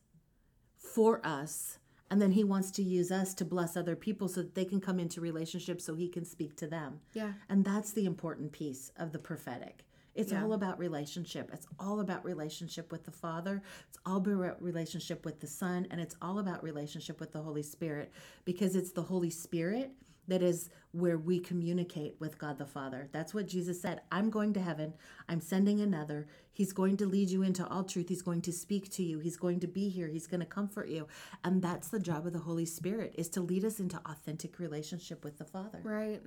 for 0.76 1.24
us, 1.26 1.78
and 2.12 2.20
then 2.20 2.32
he 2.32 2.44
wants 2.44 2.70
to 2.70 2.82
use 2.82 3.10
us 3.10 3.32
to 3.32 3.42
bless 3.42 3.74
other 3.74 3.96
people 3.96 4.28
so 4.28 4.42
that 4.42 4.54
they 4.54 4.66
can 4.66 4.82
come 4.82 5.00
into 5.00 5.18
relationship 5.18 5.80
so 5.80 5.94
he 5.94 6.08
can 6.10 6.26
speak 6.26 6.54
to 6.56 6.66
them. 6.66 7.00
Yeah. 7.14 7.32
And 7.48 7.64
that's 7.64 7.92
the 7.92 8.04
important 8.04 8.52
piece 8.52 8.92
of 8.98 9.12
the 9.12 9.18
prophetic. 9.18 9.86
It's 10.14 10.30
Yeah. 10.30 10.42
all 10.44 10.52
about 10.52 10.78
relationship. 10.78 11.48
It's 11.54 11.66
all 11.80 12.00
about 12.00 12.22
relationship 12.22 12.92
with 12.92 13.04
the 13.04 13.10
Father. 13.10 13.62
It's 13.88 13.98
all 14.04 14.18
about 14.18 14.62
relationship 14.62 15.24
with 15.24 15.40
the 15.40 15.46
Son. 15.46 15.86
And 15.90 16.02
it's 16.02 16.14
all 16.20 16.38
about 16.38 16.62
relationship 16.62 17.18
with 17.18 17.32
the 17.32 17.40
Holy 17.40 17.62
Spirit 17.62 18.12
because 18.44 18.76
it's 18.76 18.92
the 18.92 19.00
Holy 19.04 19.30
Spirit 19.30 19.92
that 20.28 20.42
is 20.42 20.70
where 20.92 21.18
we 21.18 21.40
communicate 21.40 22.16
with 22.20 22.38
God 22.38 22.58
the 22.58 22.66
Father. 22.66 23.08
That's 23.12 23.32
what 23.34 23.46
Jesus 23.46 23.80
said. 23.80 24.02
I'm 24.10 24.30
going 24.30 24.52
to 24.54 24.60
heaven. 24.60 24.94
I'm 25.28 25.40
sending 25.40 25.80
another. 25.80 26.26
He's 26.52 26.72
going 26.72 26.96
to 26.98 27.06
lead 27.06 27.30
you 27.30 27.42
into 27.42 27.66
all 27.66 27.84
truth. 27.84 28.08
He's 28.08 28.22
going 28.22 28.42
to 28.42 28.52
speak 28.52 28.90
to 28.92 29.02
you. 29.02 29.18
He's 29.18 29.36
going 29.36 29.60
to 29.60 29.66
be 29.66 29.88
here. 29.88 30.08
He's 30.08 30.26
going 30.26 30.40
to 30.40 30.46
comfort 30.46 30.88
you. 30.88 31.08
And 31.44 31.62
that's 31.62 31.88
the 31.88 32.00
job 32.00 32.26
of 32.26 32.32
the 32.32 32.40
Holy 32.40 32.66
Spirit 32.66 33.14
is 33.16 33.28
to 33.30 33.40
lead 33.40 33.64
us 33.64 33.80
into 33.80 34.00
authentic 34.06 34.58
relationship 34.58 35.24
with 35.24 35.38
the 35.38 35.44
Father. 35.44 35.80
Right. 35.82 36.20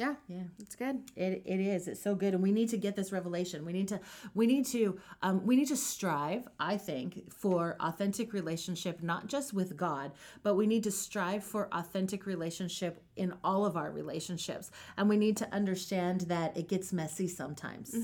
Yeah. 0.00 0.14
Yeah. 0.28 0.44
It's 0.58 0.74
good. 0.74 1.02
It, 1.14 1.42
it 1.44 1.60
is. 1.60 1.86
It's 1.86 2.02
so 2.02 2.14
good, 2.14 2.32
and 2.32 2.42
we 2.42 2.52
need 2.52 2.70
to 2.70 2.78
get 2.78 2.96
this 2.96 3.12
revelation. 3.12 3.66
We 3.66 3.74
need 3.74 3.88
to 3.88 4.00
we 4.34 4.46
need 4.46 4.64
to 4.66 4.98
um, 5.20 5.44
we 5.44 5.56
need 5.56 5.68
to 5.68 5.76
strive. 5.76 6.48
I 6.58 6.78
think 6.78 7.30
for 7.30 7.76
authentic 7.80 8.32
relationship, 8.32 9.02
not 9.02 9.26
just 9.26 9.52
with 9.52 9.76
God, 9.76 10.12
but 10.42 10.54
we 10.54 10.66
need 10.66 10.84
to 10.84 10.90
strive 10.90 11.44
for 11.44 11.68
authentic 11.72 12.24
relationship 12.24 13.02
in 13.16 13.34
all 13.44 13.66
of 13.66 13.76
our 13.76 13.90
relationships, 13.90 14.70
and 14.96 15.06
we 15.06 15.18
need 15.18 15.36
to 15.36 15.54
understand 15.54 16.22
that 16.22 16.56
it 16.56 16.66
gets 16.66 16.94
messy 16.94 17.28
sometimes 17.28 17.94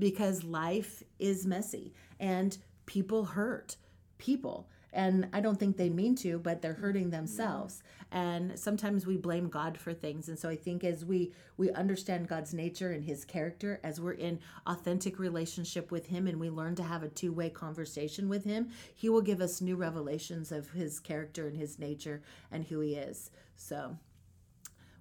because 0.00 0.42
life 0.42 1.04
is 1.20 1.46
messy 1.46 1.94
and 2.18 2.58
people 2.86 3.24
hurt 3.24 3.76
people. 4.18 4.68
And 4.96 5.28
I 5.34 5.40
don't 5.40 5.60
think 5.60 5.76
they 5.76 5.90
mean 5.90 6.14
to, 6.16 6.38
but 6.38 6.62
they're 6.62 6.72
hurting 6.72 7.10
themselves. 7.10 7.82
And 8.10 8.58
sometimes 8.58 9.06
we 9.06 9.18
blame 9.18 9.48
God 9.50 9.76
for 9.76 9.92
things. 9.92 10.28
And 10.28 10.38
so 10.38 10.48
I 10.48 10.56
think 10.56 10.84
as 10.84 11.04
we 11.04 11.32
we 11.58 11.70
understand 11.72 12.28
God's 12.28 12.54
nature 12.54 12.92
and 12.92 13.04
his 13.04 13.24
character, 13.24 13.78
as 13.84 14.00
we're 14.00 14.12
in 14.12 14.40
authentic 14.66 15.18
relationship 15.18 15.90
with 15.90 16.06
him 16.06 16.26
and 16.26 16.40
we 16.40 16.48
learn 16.48 16.74
to 16.76 16.82
have 16.82 17.02
a 17.02 17.08
two-way 17.08 17.50
conversation 17.50 18.30
with 18.30 18.44
him, 18.44 18.70
he 18.94 19.10
will 19.10 19.20
give 19.20 19.42
us 19.42 19.60
new 19.60 19.76
revelations 19.76 20.50
of 20.50 20.70
his 20.70 20.98
character 20.98 21.46
and 21.46 21.58
his 21.58 21.78
nature 21.78 22.22
and 22.50 22.64
who 22.64 22.80
he 22.80 22.94
is. 22.94 23.30
So 23.54 23.98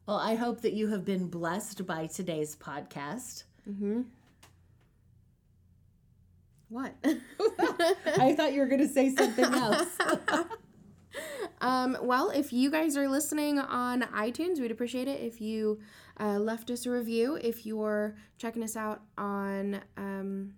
well, 0.06 0.18
I 0.18 0.36
hope 0.36 0.62
that 0.62 0.74
you 0.74 0.90
have 0.90 1.06
been 1.06 1.30
blessed 1.30 1.86
by 1.88 2.08
today's 2.08 2.56
podcast. 2.56 3.46
Mm-hmm. 3.68 4.02
What? 6.76 6.94
I 8.20 8.36
thought 8.36 8.52
you 8.52 8.60
were 8.60 8.66
going 8.66 8.86
to 8.86 8.90
say 8.90 9.16
something 9.16 9.46
else. 9.46 9.98
Um, 11.62 11.98
well, 12.02 12.30
if 12.32 12.52
you 12.52 12.70
guys 12.70 12.98
are 12.98 13.08
listening 13.08 13.58
on 13.58 14.02
iTunes, 14.02 14.60
we'd 14.60 14.72
appreciate 14.72 15.08
it 15.08 15.22
if 15.22 15.40
you 15.40 15.80
uh, 16.20 16.38
left 16.38 16.70
us 16.70 16.86
a 16.86 16.92
review. 16.92 17.40
If 17.42 17.66
you're 17.66 18.18
checking 18.38 18.62
us 18.62 18.76
out 18.76 19.02
on 19.18 19.82
um, 19.96 20.56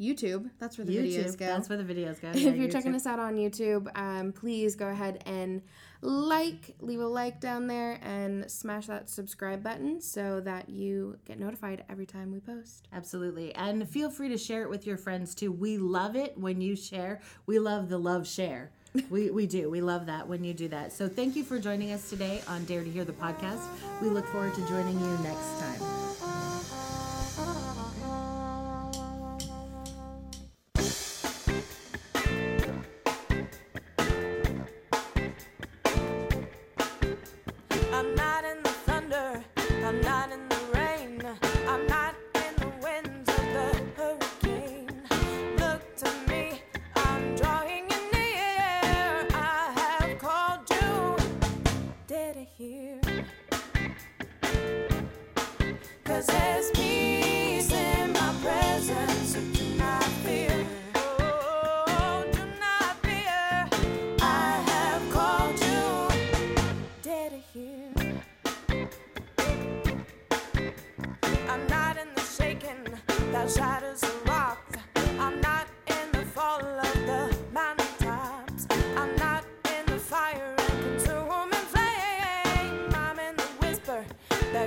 YouTube, 0.00 0.50
that's 0.58 0.76
where 0.76 0.84
the 0.84 0.96
videos 0.96 1.38
go. 1.38 1.46
That's 1.46 1.68
where 1.68 1.78
the 1.82 1.94
videos 1.94 2.20
go. 2.20 2.28
if 2.34 2.56
you're 2.56 2.68
checking 2.68 2.94
us 2.94 3.06
out 3.06 3.18
on 3.18 3.36
YouTube, 3.36 3.88
um, 3.98 4.32
please 4.32 4.74
go 4.74 4.88
ahead 4.88 5.22
and 5.26 5.62
like, 6.02 6.74
leave 6.80 7.00
a 7.00 7.06
like 7.06 7.40
down 7.40 7.66
there, 7.66 7.98
and 8.02 8.50
smash 8.50 8.86
that 8.86 9.08
subscribe 9.08 9.62
button 9.62 10.00
so 10.00 10.40
that 10.40 10.68
you 10.68 11.18
get 11.24 11.38
notified 11.38 11.84
every 11.88 12.06
time 12.06 12.30
we 12.30 12.40
post. 12.40 12.88
Absolutely. 12.92 13.54
And 13.54 13.88
feel 13.88 14.10
free 14.10 14.28
to 14.28 14.38
share 14.38 14.62
it 14.62 14.70
with 14.70 14.86
your 14.86 14.98
friends 14.98 15.34
too. 15.34 15.50
We 15.50 15.78
love 15.78 16.14
it 16.14 16.36
when 16.36 16.60
you 16.60 16.76
share. 16.76 17.20
We 17.46 17.58
love 17.58 17.88
the 17.88 17.98
love 17.98 18.26
share. 18.26 18.70
we, 19.10 19.30
we 19.30 19.46
do. 19.46 19.70
We 19.70 19.80
love 19.80 20.06
that 20.06 20.28
when 20.28 20.44
you 20.44 20.54
do 20.54 20.68
that. 20.68 20.92
So 20.92 21.08
thank 21.08 21.36
you 21.36 21.44
for 21.44 21.58
joining 21.58 21.92
us 21.92 22.08
today 22.08 22.42
on 22.48 22.64
Dare 22.64 22.84
to 22.84 22.90
Hear 22.90 23.04
the 23.04 23.12
podcast. 23.12 23.62
We 24.00 24.08
look 24.08 24.26
forward 24.26 24.54
to 24.54 24.68
joining 24.68 24.98
you 25.00 25.18
next 25.22 25.60
time. 25.60 26.25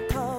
Fire 0.08 0.30
and 0.30 0.38